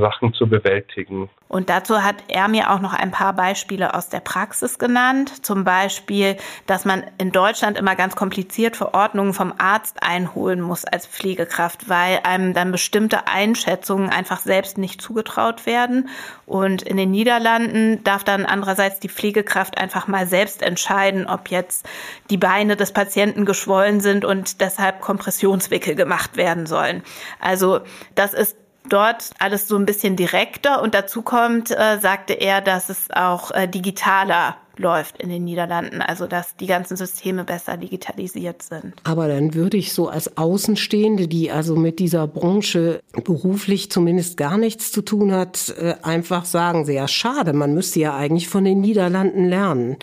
Sachen 0.00 0.32
zu 0.34 0.48
bewältigen. 0.48 1.28
Und 1.50 1.68
dazu 1.68 2.04
hat 2.04 2.22
er 2.28 2.46
mir 2.46 2.70
auch 2.70 2.78
noch 2.78 2.94
ein 2.94 3.10
paar 3.10 3.32
Beispiele 3.32 3.94
aus 3.94 4.08
der 4.08 4.20
Praxis 4.20 4.78
genannt. 4.78 5.44
Zum 5.44 5.64
Beispiel, 5.64 6.36
dass 6.68 6.84
man 6.84 7.02
in 7.18 7.32
Deutschland 7.32 7.76
immer 7.76 7.96
ganz 7.96 8.14
kompliziert 8.14 8.76
Verordnungen 8.76 9.34
vom 9.34 9.52
Arzt 9.58 10.00
einholen 10.00 10.60
muss 10.60 10.84
als 10.84 11.08
Pflegekraft, 11.08 11.88
weil 11.88 12.20
einem 12.22 12.54
dann 12.54 12.70
bestimmte 12.70 13.26
Einschätzungen 13.26 14.10
einfach 14.10 14.38
selbst 14.38 14.78
nicht 14.78 15.02
zugetraut 15.02 15.66
werden. 15.66 16.08
Und 16.46 16.82
in 16.82 16.96
den 16.96 17.10
Niederlanden 17.10 18.04
darf 18.04 18.22
dann 18.22 18.46
andererseits 18.46 19.00
die 19.00 19.08
Pflegekraft 19.08 19.76
einfach 19.76 20.06
mal 20.06 20.28
selbst 20.28 20.62
entscheiden, 20.62 21.26
ob 21.26 21.48
jetzt 21.48 21.84
die 22.30 22.38
Beine 22.38 22.76
des 22.76 22.92
Patienten 22.92 23.44
geschwollen 23.44 24.00
sind 24.00 24.24
und 24.24 24.60
deshalb 24.60 25.00
Kompressionswickel 25.00 25.96
gemacht 25.96 26.36
werden 26.36 26.66
sollen. 26.66 27.02
Also 27.40 27.79
das 28.14 28.34
ist 28.34 28.56
dort 28.88 29.30
alles 29.38 29.68
so 29.68 29.76
ein 29.76 29.86
bisschen 29.86 30.16
direkter 30.16 30.82
und 30.82 30.94
dazu 30.94 31.22
kommt, 31.22 31.70
äh, 31.70 31.98
sagte 32.00 32.34
er, 32.34 32.60
dass 32.60 32.88
es 32.88 33.08
auch 33.10 33.50
äh, 33.50 33.68
digitaler 33.68 34.56
läuft 34.76 35.20
in 35.20 35.28
den 35.28 35.44
Niederlanden, 35.44 36.00
also 36.00 36.26
dass 36.26 36.56
die 36.56 36.66
ganzen 36.66 36.96
Systeme 36.96 37.44
besser 37.44 37.76
digitalisiert 37.76 38.62
sind. 38.62 38.94
Aber 39.04 39.28
dann 39.28 39.52
würde 39.52 39.76
ich 39.76 39.92
so 39.92 40.08
als 40.08 40.38
Außenstehende, 40.38 41.28
die 41.28 41.50
also 41.50 41.76
mit 41.76 41.98
dieser 41.98 42.26
Branche 42.26 43.00
beruflich 43.24 43.90
zumindest 43.90 44.38
gar 44.38 44.56
nichts 44.56 44.90
zu 44.90 45.02
tun 45.02 45.32
hat, 45.32 45.74
äh, 45.78 45.96
einfach 46.02 46.46
sagen, 46.46 46.86
sehr 46.86 47.08
schade, 47.08 47.52
man 47.52 47.74
müsste 47.74 48.00
ja 48.00 48.16
eigentlich 48.16 48.48
von 48.48 48.64
den 48.64 48.80
Niederlanden 48.80 49.44
lernen. 49.44 49.96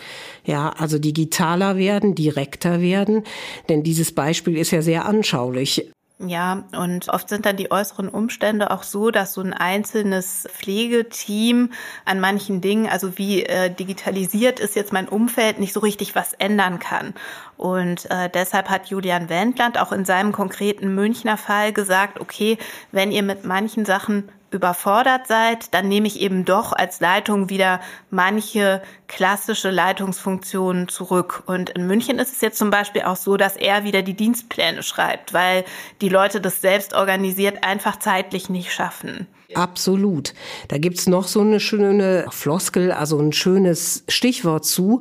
Ja, 0.44 0.70
also 0.78 0.98
digitaler 0.98 1.76
werden, 1.76 2.14
direkter 2.14 2.80
werden, 2.80 3.24
denn 3.68 3.82
dieses 3.82 4.14
Beispiel 4.14 4.56
ist 4.56 4.70
ja 4.70 4.80
sehr 4.80 5.06
anschaulich. 5.06 5.90
Ja, 6.20 6.64
und 6.76 7.08
oft 7.10 7.28
sind 7.28 7.46
dann 7.46 7.56
die 7.56 7.70
äußeren 7.70 8.08
Umstände 8.08 8.72
auch 8.72 8.82
so, 8.82 9.12
dass 9.12 9.34
so 9.34 9.40
ein 9.40 9.52
einzelnes 9.52 10.48
Pflegeteam 10.52 11.70
an 12.04 12.18
manchen 12.18 12.60
Dingen, 12.60 12.88
also 12.88 13.18
wie 13.18 13.44
äh, 13.44 13.72
digitalisiert 13.72 14.58
ist 14.58 14.74
jetzt 14.74 14.92
mein 14.92 15.08
Umfeld, 15.08 15.60
nicht 15.60 15.72
so 15.72 15.78
richtig 15.78 16.16
was 16.16 16.32
ändern 16.32 16.80
kann. 16.80 17.14
Und 17.58 18.08
äh, 18.10 18.30
deshalb 18.32 18.70
hat 18.70 18.86
Julian 18.86 19.28
Wendland 19.28 19.78
auch 19.78 19.90
in 19.90 20.04
seinem 20.04 20.32
konkreten 20.32 20.94
Münchner 20.94 21.36
Fall 21.36 21.72
gesagt, 21.72 22.20
okay, 22.20 22.56
wenn 22.92 23.10
ihr 23.10 23.24
mit 23.24 23.44
manchen 23.44 23.84
Sachen 23.84 24.30
überfordert 24.50 25.26
seid, 25.26 25.74
dann 25.74 25.88
nehme 25.88 26.06
ich 26.06 26.20
eben 26.20 26.44
doch 26.44 26.72
als 26.72 27.00
Leitung 27.00 27.50
wieder 27.50 27.80
manche 28.10 28.80
klassische 29.08 29.70
Leitungsfunktionen 29.70 30.88
zurück. 30.88 31.42
Und 31.46 31.70
in 31.70 31.86
München 31.86 32.20
ist 32.20 32.32
es 32.32 32.40
jetzt 32.40 32.58
zum 32.58 32.70
Beispiel 32.70 33.02
auch 33.02 33.16
so, 33.16 33.36
dass 33.36 33.56
er 33.56 33.84
wieder 33.84 34.02
die 34.02 34.14
Dienstpläne 34.14 34.82
schreibt, 34.84 35.34
weil 35.34 35.64
die 36.00 36.08
Leute 36.08 36.40
das 36.40 36.60
selbst 36.60 36.94
organisiert 36.94 37.64
einfach 37.64 37.98
zeitlich 37.98 38.48
nicht 38.48 38.72
schaffen. 38.72 39.26
Absolut. 39.54 40.34
Da 40.68 40.76
gibt's 40.78 41.06
noch 41.06 41.26
so 41.26 41.40
eine 41.40 41.58
schöne 41.58 42.26
Floskel, 42.30 42.92
also 42.92 43.18
ein 43.18 43.32
schönes 43.32 44.04
Stichwort 44.08 44.66
zu. 44.66 45.00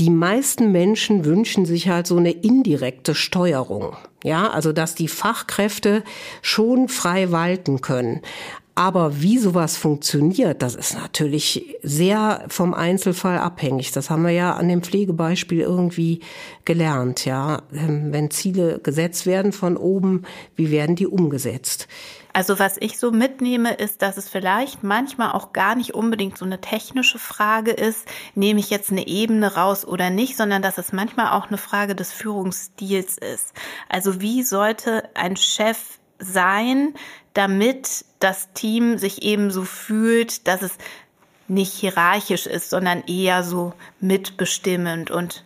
Die 0.00 0.10
meisten 0.10 0.72
Menschen 0.72 1.24
wünschen 1.24 1.66
sich 1.66 1.88
halt 1.88 2.06
so 2.06 2.16
eine 2.16 2.32
indirekte 2.32 3.14
Steuerung. 3.14 3.96
Ja, 4.24 4.50
also 4.50 4.72
dass 4.72 4.96
die 4.96 5.08
Fachkräfte 5.08 6.02
schon 6.42 6.88
frei 6.88 7.30
walten 7.30 7.80
können. 7.80 8.22
Aber 8.78 9.22
wie 9.22 9.38
sowas 9.38 9.78
funktioniert, 9.78 10.60
das 10.60 10.74
ist 10.74 10.94
natürlich 10.98 11.76
sehr 11.82 12.44
vom 12.48 12.74
Einzelfall 12.74 13.38
abhängig. 13.38 13.92
Das 13.92 14.10
haben 14.10 14.22
wir 14.24 14.32
ja 14.32 14.52
an 14.52 14.68
dem 14.68 14.82
Pflegebeispiel 14.82 15.60
irgendwie 15.60 16.20
gelernt, 16.66 17.24
ja. 17.24 17.62
Ähm, 17.72 18.12
wenn 18.12 18.30
Ziele 18.30 18.78
gesetzt 18.80 19.24
werden 19.24 19.52
von 19.52 19.78
oben, 19.78 20.24
wie 20.56 20.70
werden 20.70 20.94
die 20.94 21.06
umgesetzt? 21.06 21.88
Also 22.36 22.58
was 22.58 22.76
ich 22.78 22.98
so 22.98 23.12
mitnehme, 23.12 23.72
ist, 23.72 24.02
dass 24.02 24.18
es 24.18 24.28
vielleicht 24.28 24.82
manchmal 24.82 25.32
auch 25.32 25.54
gar 25.54 25.74
nicht 25.74 25.94
unbedingt 25.94 26.36
so 26.36 26.44
eine 26.44 26.60
technische 26.60 27.18
Frage 27.18 27.70
ist, 27.70 28.06
nehme 28.34 28.60
ich 28.60 28.68
jetzt 28.68 28.90
eine 28.90 29.06
Ebene 29.06 29.54
raus 29.54 29.86
oder 29.86 30.10
nicht, 30.10 30.36
sondern 30.36 30.60
dass 30.60 30.76
es 30.76 30.92
manchmal 30.92 31.32
auch 31.32 31.46
eine 31.46 31.56
Frage 31.56 31.94
des 31.94 32.12
Führungsstils 32.12 33.16
ist. 33.16 33.54
Also 33.88 34.20
wie 34.20 34.42
sollte 34.42 35.08
ein 35.14 35.36
Chef 35.36 35.78
sein, 36.18 36.92
damit 37.32 38.04
das 38.18 38.52
Team 38.52 38.98
sich 38.98 39.22
eben 39.22 39.50
so 39.50 39.64
fühlt, 39.64 40.46
dass 40.46 40.60
es 40.60 40.76
nicht 41.48 41.72
hierarchisch 41.72 42.44
ist, 42.44 42.68
sondern 42.68 43.02
eher 43.06 43.44
so 43.44 43.72
mitbestimmend 43.98 45.10
und 45.10 45.42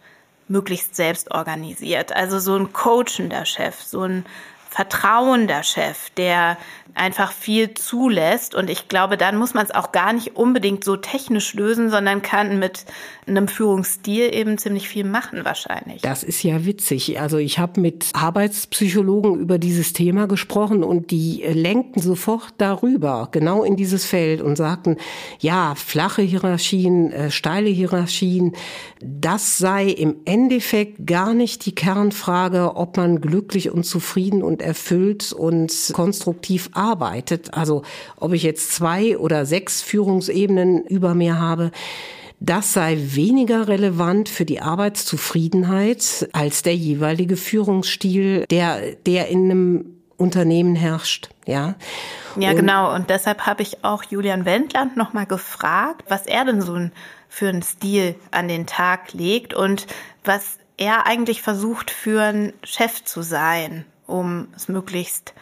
möglichst 0.49 0.97
selbst 0.97 1.31
organisiert. 1.31 2.17
Also 2.17 2.41
so 2.41 2.57
ein 2.57 2.73
coachender 2.73 3.45
Chef, 3.45 3.81
so 3.81 4.03
ein 4.03 4.27
vertrauender 4.71 5.65
Chef, 5.65 6.11
der 6.17 6.57
einfach 6.95 7.33
viel 7.33 7.75
zulässt. 7.75 8.55
Und 8.55 8.71
ich 8.71 8.89
glaube, 8.89 9.17
dann 9.17 9.37
muss 9.37 9.55
man 9.55 9.65
es 9.65 9.71
auch 9.71 9.93
gar 9.93 10.13
nicht 10.13 10.37
unbedingt 10.37 10.85
so 10.85 10.97
technisch 10.97 11.55
lösen, 11.55 11.91
sondern 11.91 12.23
kann 12.23 12.59
mit 12.59 12.85
einem 13.27 13.49
Führungsstil 13.49 14.35
eben 14.35 14.59
ziemlich 14.59 14.89
viel 14.89 15.05
machen 15.05 15.45
wahrscheinlich. 15.45 16.03
Das 16.03 16.23
ist 16.23 16.43
ja 16.43 16.65
witzig. 16.65 17.21
Also 17.21 17.39
ich 17.39 17.59
habe 17.59 17.81
mit 17.81 18.11
Arbeitspsychologen 18.13 19.37
über 19.37 19.59
dieses 19.59 19.93
Thema 19.93 20.27
gesprochen 20.27 20.83
und 20.83 21.11
die 21.11 21.43
lenkten 21.47 22.03
sofort 22.03 22.55
darüber, 22.59 23.29
genau 23.31 23.63
in 23.63 23.77
dieses 23.77 24.05
Feld 24.05 24.43
und 24.43 24.57
sagten, 24.57 24.97
ja, 25.39 25.75
flache 25.77 26.23
Hierarchien, 26.23 27.13
äh, 27.13 27.31
steile 27.31 27.71
Hierarchien, 27.71 28.57
das 29.01 29.59
sei 29.59 29.87
im 29.87 30.17
Endeffekt 30.25 31.07
gar 31.07 31.35
nicht 31.35 31.67
die 31.67 31.75
Kernfrage, 31.75 32.77
ob 32.77 32.97
man 32.97 33.21
glücklich 33.21 33.71
und 33.71 33.85
zufrieden 33.85 34.43
und 34.43 34.60
erfüllt 34.61 35.33
und 35.33 35.73
konstruktiv 35.93 36.71
arbeitet. 36.73 37.55
Also 37.55 37.83
ob 38.17 38.33
ich 38.33 38.43
jetzt 38.43 38.73
zwei 38.73 39.19
oder 39.19 39.47
sechs 39.47 39.83
Führungsebenen 39.83 40.85
über 40.87 41.15
mir 41.15 41.39
habe. 41.39 41.71
Das 42.43 42.73
sei 42.73 42.97
weniger 42.99 43.69
relevant 43.69 44.31
für 44.31 44.47
die 44.47 44.63
Arbeitszufriedenheit 44.63 46.29
als 46.33 46.63
der 46.63 46.75
jeweilige 46.75 47.37
Führungsstil, 47.37 48.47
der, 48.51 48.95
der 49.05 49.29
in 49.29 49.51
einem 49.51 49.85
Unternehmen 50.17 50.75
herrscht, 50.75 51.31
ja. 51.47 51.75
Ja, 52.37 52.51
und 52.51 52.57
genau. 52.57 52.95
Und 52.95 53.11
deshalb 53.11 53.47
habe 53.47 53.63
ich 53.63 53.85
auch 53.85 54.05
Julian 54.05 54.45
Wendland 54.45 54.97
nochmal 54.97 55.27
gefragt, 55.27 56.05
was 56.09 56.27
er 56.27 56.45
denn 56.45 56.61
so 56.61 56.79
für 57.29 57.49
einen 57.49 57.63
Stil 57.63 58.15
an 58.31 58.49
den 58.49 58.67
Tag 58.67 59.13
legt 59.13 59.55
und 59.55 59.87
was 60.25 60.59
er 60.77 61.07
eigentlich 61.07 61.43
versucht, 61.43 61.91
für 61.91 62.23
einen 62.23 62.53
Chef 62.63 63.05
zu 63.05 63.23
sein, 63.23 63.85
um 64.11 64.49
es 64.55 64.69
möglichst 64.69 65.35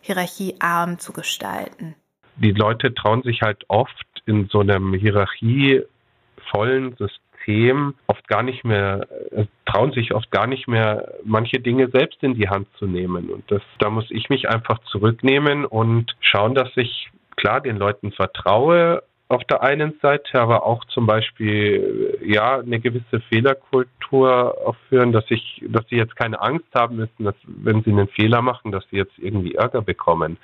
hierarchiearm 0.00 0.98
zu 0.98 1.12
gestalten? 1.12 1.94
Die 2.36 2.52
Leute 2.52 2.94
trauen 2.94 3.22
sich 3.22 3.42
halt 3.42 3.64
oft 3.68 4.06
in 4.26 4.48
so 4.48 4.60
einem 4.60 4.94
hierarchievollen 4.94 6.96
System 6.96 7.94
oft 8.06 8.28
gar 8.28 8.42
nicht 8.42 8.64
mehr, 8.64 9.06
äh, 9.32 9.46
trauen 9.64 9.92
sich 9.92 10.14
oft 10.14 10.30
gar 10.30 10.46
nicht 10.46 10.68
mehr, 10.68 11.14
manche 11.24 11.60
Dinge 11.60 11.88
selbst 11.88 12.22
in 12.22 12.34
die 12.34 12.48
Hand 12.48 12.68
zu 12.78 12.86
nehmen. 12.86 13.30
Und 13.30 13.50
das, 13.50 13.62
da 13.78 13.90
muss 13.90 14.10
ich 14.10 14.28
mich 14.28 14.48
einfach 14.48 14.78
zurücknehmen 14.90 15.64
und 15.64 16.14
schauen, 16.20 16.54
dass 16.54 16.70
ich 16.76 17.10
klar 17.36 17.60
den 17.60 17.76
Leuten 17.76 18.12
vertraue, 18.12 19.02
auf 19.28 19.44
der 19.44 19.62
einen 19.62 19.98
Seite, 20.00 20.40
aber 20.40 20.64
auch 20.64 20.84
zum 20.86 21.06
Beispiel 21.06 22.18
ja 22.24 22.58
eine 22.58 22.80
gewisse 22.80 23.20
Fehlerkultur 23.28 24.56
aufführen, 24.66 25.12
dass 25.12 25.24
ich, 25.28 25.62
dass 25.68 25.86
sie 25.88 25.96
jetzt 25.96 26.16
keine 26.16 26.40
Angst 26.40 26.66
haben 26.74 26.96
müssen, 26.96 27.24
dass 27.24 27.34
wenn 27.46 27.82
sie 27.82 27.90
einen 27.90 28.08
Fehler 28.08 28.40
machen, 28.40 28.72
dass 28.72 28.84
sie 28.90 28.96
jetzt 28.96 29.18
irgendwie 29.18 29.54
Ärger 29.54 29.82
bekommen. 29.82 30.38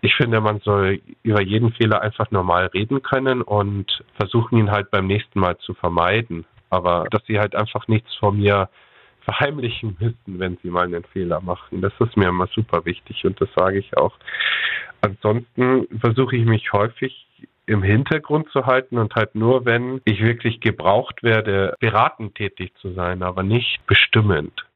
Ich 0.00 0.14
finde, 0.14 0.40
man 0.40 0.60
soll 0.60 1.00
über 1.22 1.42
jeden 1.42 1.72
Fehler 1.72 2.02
einfach 2.02 2.30
normal 2.30 2.66
reden 2.66 3.02
können 3.02 3.42
und 3.42 4.04
versuchen 4.16 4.58
ihn 4.58 4.70
halt 4.70 4.90
beim 4.90 5.06
nächsten 5.06 5.40
Mal 5.40 5.56
zu 5.58 5.74
vermeiden. 5.74 6.44
Aber 6.70 7.06
dass 7.10 7.24
sie 7.26 7.38
halt 7.38 7.56
einfach 7.56 7.88
nichts 7.88 8.14
vor 8.16 8.32
mir 8.32 8.68
verheimlichen 9.22 9.96
müssen, 9.98 10.38
wenn 10.38 10.58
sie 10.62 10.70
mal 10.70 10.84
einen 10.84 11.04
Fehler 11.04 11.40
machen. 11.40 11.80
Das 11.80 11.92
ist 11.98 12.16
mir 12.16 12.28
immer 12.28 12.46
super 12.48 12.84
wichtig 12.84 13.24
und 13.24 13.40
das 13.40 13.48
sage 13.56 13.78
ich 13.78 13.96
auch. 13.96 14.12
Ansonsten 15.00 15.88
versuche 16.00 16.36
ich 16.36 16.44
mich 16.44 16.72
häufig 16.72 17.23
im 17.66 17.82
Hintergrund 17.82 18.50
zu 18.50 18.66
halten 18.66 18.98
und 18.98 19.14
halt 19.14 19.34
nur, 19.34 19.64
wenn 19.64 20.00
ich 20.04 20.20
wirklich 20.20 20.60
gebraucht 20.60 21.22
werde, 21.22 21.74
beratend 21.80 22.34
tätig 22.34 22.72
zu 22.80 22.92
sein, 22.92 23.22
aber 23.22 23.42
nicht 23.42 23.86
bestimmend. 23.86 24.66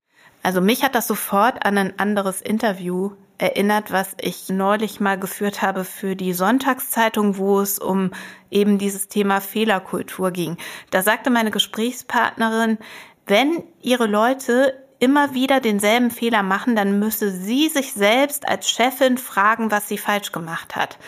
Also 0.43 0.61
mich 0.61 0.83
hat 0.83 0.95
das 0.95 1.07
sofort 1.07 1.65
an 1.67 1.77
ein 1.79 1.99
anderes 1.99 2.41
Interview 2.41 3.13
erinnert, 3.39 3.93
was 3.93 4.17
ich 4.21 4.49
neulich 4.49 5.01
mal 5.01 5.19
geführt 5.19 5.63
habe 5.63 5.85
für 5.85 6.17
die 6.17 6.33
Sonntagszeitung, 6.33 7.39
wo 7.39 7.61
es 7.61 7.79
um 7.79 8.11
eben 8.51 8.79
dieses 8.79 9.09
Thema 9.09 9.41
Fehlerkultur 9.41 10.31
ging. 10.31 10.57
Da 10.91 11.03
sagte 11.03 11.31
meine 11.31 11.51
Gesprächspartnerin, 11.51 12.79
wenn 13.27 13.63
ihre 13.83 14.07
Leute 14.07 14.75
immer 14.99 15.35
wieder 15.35 15.61
denselben 15.61 16.11
Fehler 16.11 16.43
machen, 16.43 16.75
dann 16.75 16.99
müsse 16.99 17.31
sie 17.31 17.69
sich 17.69 17.93
selbst 17.93 18.49
als 18.49 18.71
Chefin 18.71 19.19
fragen, 19.19 19.71
was 19.71 19.89
sie 19.89 19.99
falsch 19.99 20.33
gemacht 20.33 20.77
hat 20.77 20.99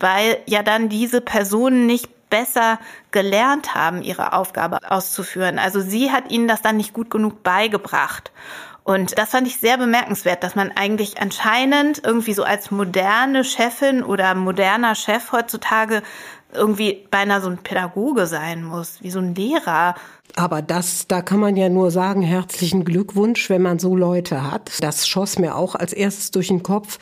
weil 0.00 0.38
ja 0.46 0.62
dann 0.62 0.88
diese 0.88 1.20
Personen 1.20 1.86
nicht 1.86 2.08
besser 2.30 2.78
gelernt 3.10 3.74
haben, 3.74 4.02
ihre 4.02 4.32
Aufgabe 4.32 4.78
auszuführen. 4.90 5.58
Also 5.58 5.80
sie 5.80 6.10
hat 6.10 6.30
ihnen 6.30 6.48
das 6.48 6.62
dann 6.62 6.76
nicht 6.76 6.94
gut 6.94 7.10
genug 7.10 7.42
beigebracht. 7.42 8.32
Und 8.82 9.18
das 9.18 9.30
fand 9.30 9.46
ich 9.46 9.58
sehr 9.58 9.76
bemerkenswert, 9.76 10.42
dass 10.42 10.54
man 10.54 10.72
eigentlich 10.74 11.20
anscheinend 11.20 12.02
irgendwie 12.02 12.32
so 12.32 12.44
als 12.44 12.70
moderne 12.70 13.44
Chefin 13.44 14.02
oder 14.02 14.34
moderner 14.34 14.94
Chef 14.94 15.32
heutzutage 15.32 16.02
irgendwie 16.54 17.06
beinahe 17.10 17.40
so 17.40 17.48
ein 17.48 17.58
Pädagoge 17.58 18.26
sein 18.26 18.64
muss, 18.64 19.02
wie 19.02 19.10
so 19.10 19.18
ein 19.18 19.34
Lehrer. 19.34 19.94
Aber 20.36 20.62
das, 20.62 21.06
da 21.06 21.22
kann 21.22 21.40
man 21.40 21.56
ja 21.56 21.68
nur 21.68 21.90
sagen, 21.90 22.22
herzlichen 22.22 22.84
Glückwunsch, 22.84 23.50
wenn 23.50 23.62
man 23.62 23.78
so 23.78 23.96
Leute 23.96 24.50
hat. 24.50 24.70
Das 24.80 25.08
schoss 25.08 25.38
mir 25.38 25.56
auch 25.56 25.74
als 25.74 25.92
erstes 25.92 26.30
durch 26.30 26.48
den 26.48 26.62
Kopf. 26.62 26.98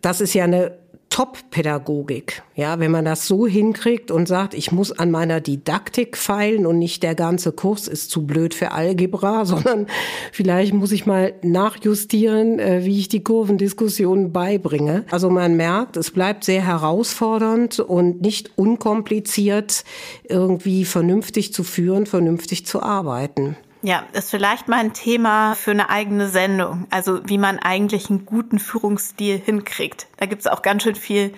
Das 0.00 0.20
ist 0.20 0.34
ja 0.34 0.44
eine 0.44 0.78
Top-Pädagogik. 1.08 2.42
Ja, 2.54 2.78
wenn 2.78 2.90
man 2.90 3.04
das 3.04 3.26
so 3.26 3.46
hinkriegt 3.46 4.10
und 4.10 4.28
sagt, 4.28 4.54
ich 4.54 4.72
muss 4.72 4.92
an 4.92 5.10
meiner 5.10 5.40
Didaktik 5.40 6.16
feilen 6.16 6.66
und 6.66 6.78
nicht 6.78 7.02
der 7.02 7.14
ganze 7.14 7.52
Kurs 7.52 7.88
ist 7.88 8.10
zu 8.10 8.26
blöd 8.26 8.54
für 8.54 8.72
Algebra, 8.72 9.44
sondern 9.46 9.86
vielleicht 10.32 10.74
muss 10.74 10.92
ich 10.92 11.06
mal 11.06 11.34
nachjustieren, 11.42 12.58
äh, 12.58 12.84
wie 12.84 12.98
ich 12.98 13.08
die 13.08 13.24
Kurvendiskussion 13.24 14.32
beibringe. 14.32 15.04
Also 15.10 15.30
man 15.30 15.56
merkt, 15.56 15.96
es 15.96 16.10
bleibt 16.10 16.44
sehr 16.44 16.64
herausfordernd 16.64 17.80
und 17.80 18.20
nicht 18.20 18.50
unkompliziert 18.56 19.84
irgendwie 20.24 20.84
vernünftig 20.84 21.52
zu 21.52 21.62
führen, 21.62 22.06
vernünftig 22.06 22.66
zu 22.66 22.82
arbeiten. 22.82 23.56
Ja, 23.86 24.02
ist 24.14 24.32
vielleicht 24.32 24.66
mal 24.66 24.80
ein 24.80 24.94
Thema 24.94 25.54
für 25.54 25.70
eine 25.70 25.90
eigene 25.90 26.26
Sendung. 26.28 26.88
Also 26.90 27.20
wie 27.28 27.38
man 27.38 27.60
eigentlich 27.60 28.10
einen 28.10 28.26
guten 28.26 28.58
Führungsstil 28.58 29.38
hinkriegt. 29.38 30.08
Da 30.16 30.26
gibt 30.26 30.40
es 30.40 30.48
auch 30.48 30.62
ganz 30.62 30.82
schön 30.82 30.96
viel 30.96 31.32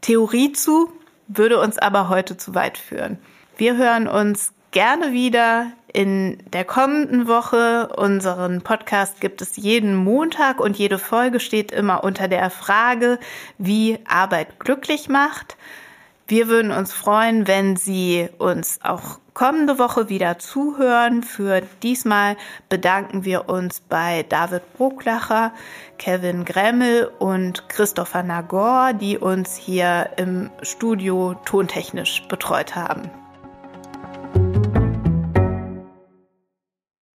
Theorie 0.00 0.50
zu, 0.50 0.92
würde 1.28 1.60
uns 1.60 1.78
aber 1.78 2.08
heute 2.08 2.36
zu 2.36 2.56
weit 2.56 2.76
führen. 2.76 3.18
Wir 3.56 3.76
hören 3.76 4.08
uns 4.08 4.52
gerne 4.72 5.12
wieder 5.12 5.70
in 5.92 6.42
der 6.52 6.64
kommenden 6.64 7.28
Woche. 7.28 7.90
Unseren 7.96 8.62
Podcast 8.62 9.20
gibt 9.20 9.40
es 9.40 9.54
jeden 9.54 9.94
Montag 9.94 10.58
und 10.58 10.76
jede 10.76 10.98
Folge 10.98 11.38
steht 11.38 11.70
immer 11.70 12.02
unter 12.02 12.26
der 12.26 12.50
Frage, 12.50 13.20
wie 13.58 14.00
Arbeit 14.08 14.58
glücklich 14.58 15.08
macht. 15.08 15.56
Wir 16.26 16.48
würden 16.48 16.70
uns 16.70 16.92
freuen, 16.92 17.46
wenn 17.46 17.76
Sie 17.76 18.28
uns 18.38 18.78
auch 18.82 19.18
kommende 19.34 19.78
Woche 19.78 20.08
wieder 20.08 20.38
zuhören. 20.38 21.22
Für 21.22 21.62
diesmal 21.82 22.36
bedanken 22.68 23.24
wir 23.24 23.48
uns 23.48 23.80
bei 23.80 24.24
David 24.28 24.62
Brucklacher, 24.74 25.52
Kevin 25.98 26.44
Gremmel 26.44 27.10
und 27.18 27.68
Christopher 27.68 28.22
Nagor, 28.22 28.92
die 28.92 29.18
uns 29.18 29.56
hier 29.56 30.10
im 30.16 30.50
Studio 30.62 31.34
tontechnisch 31.44 32.22
betreut 32.28 32.76
haben. 32.76 33.10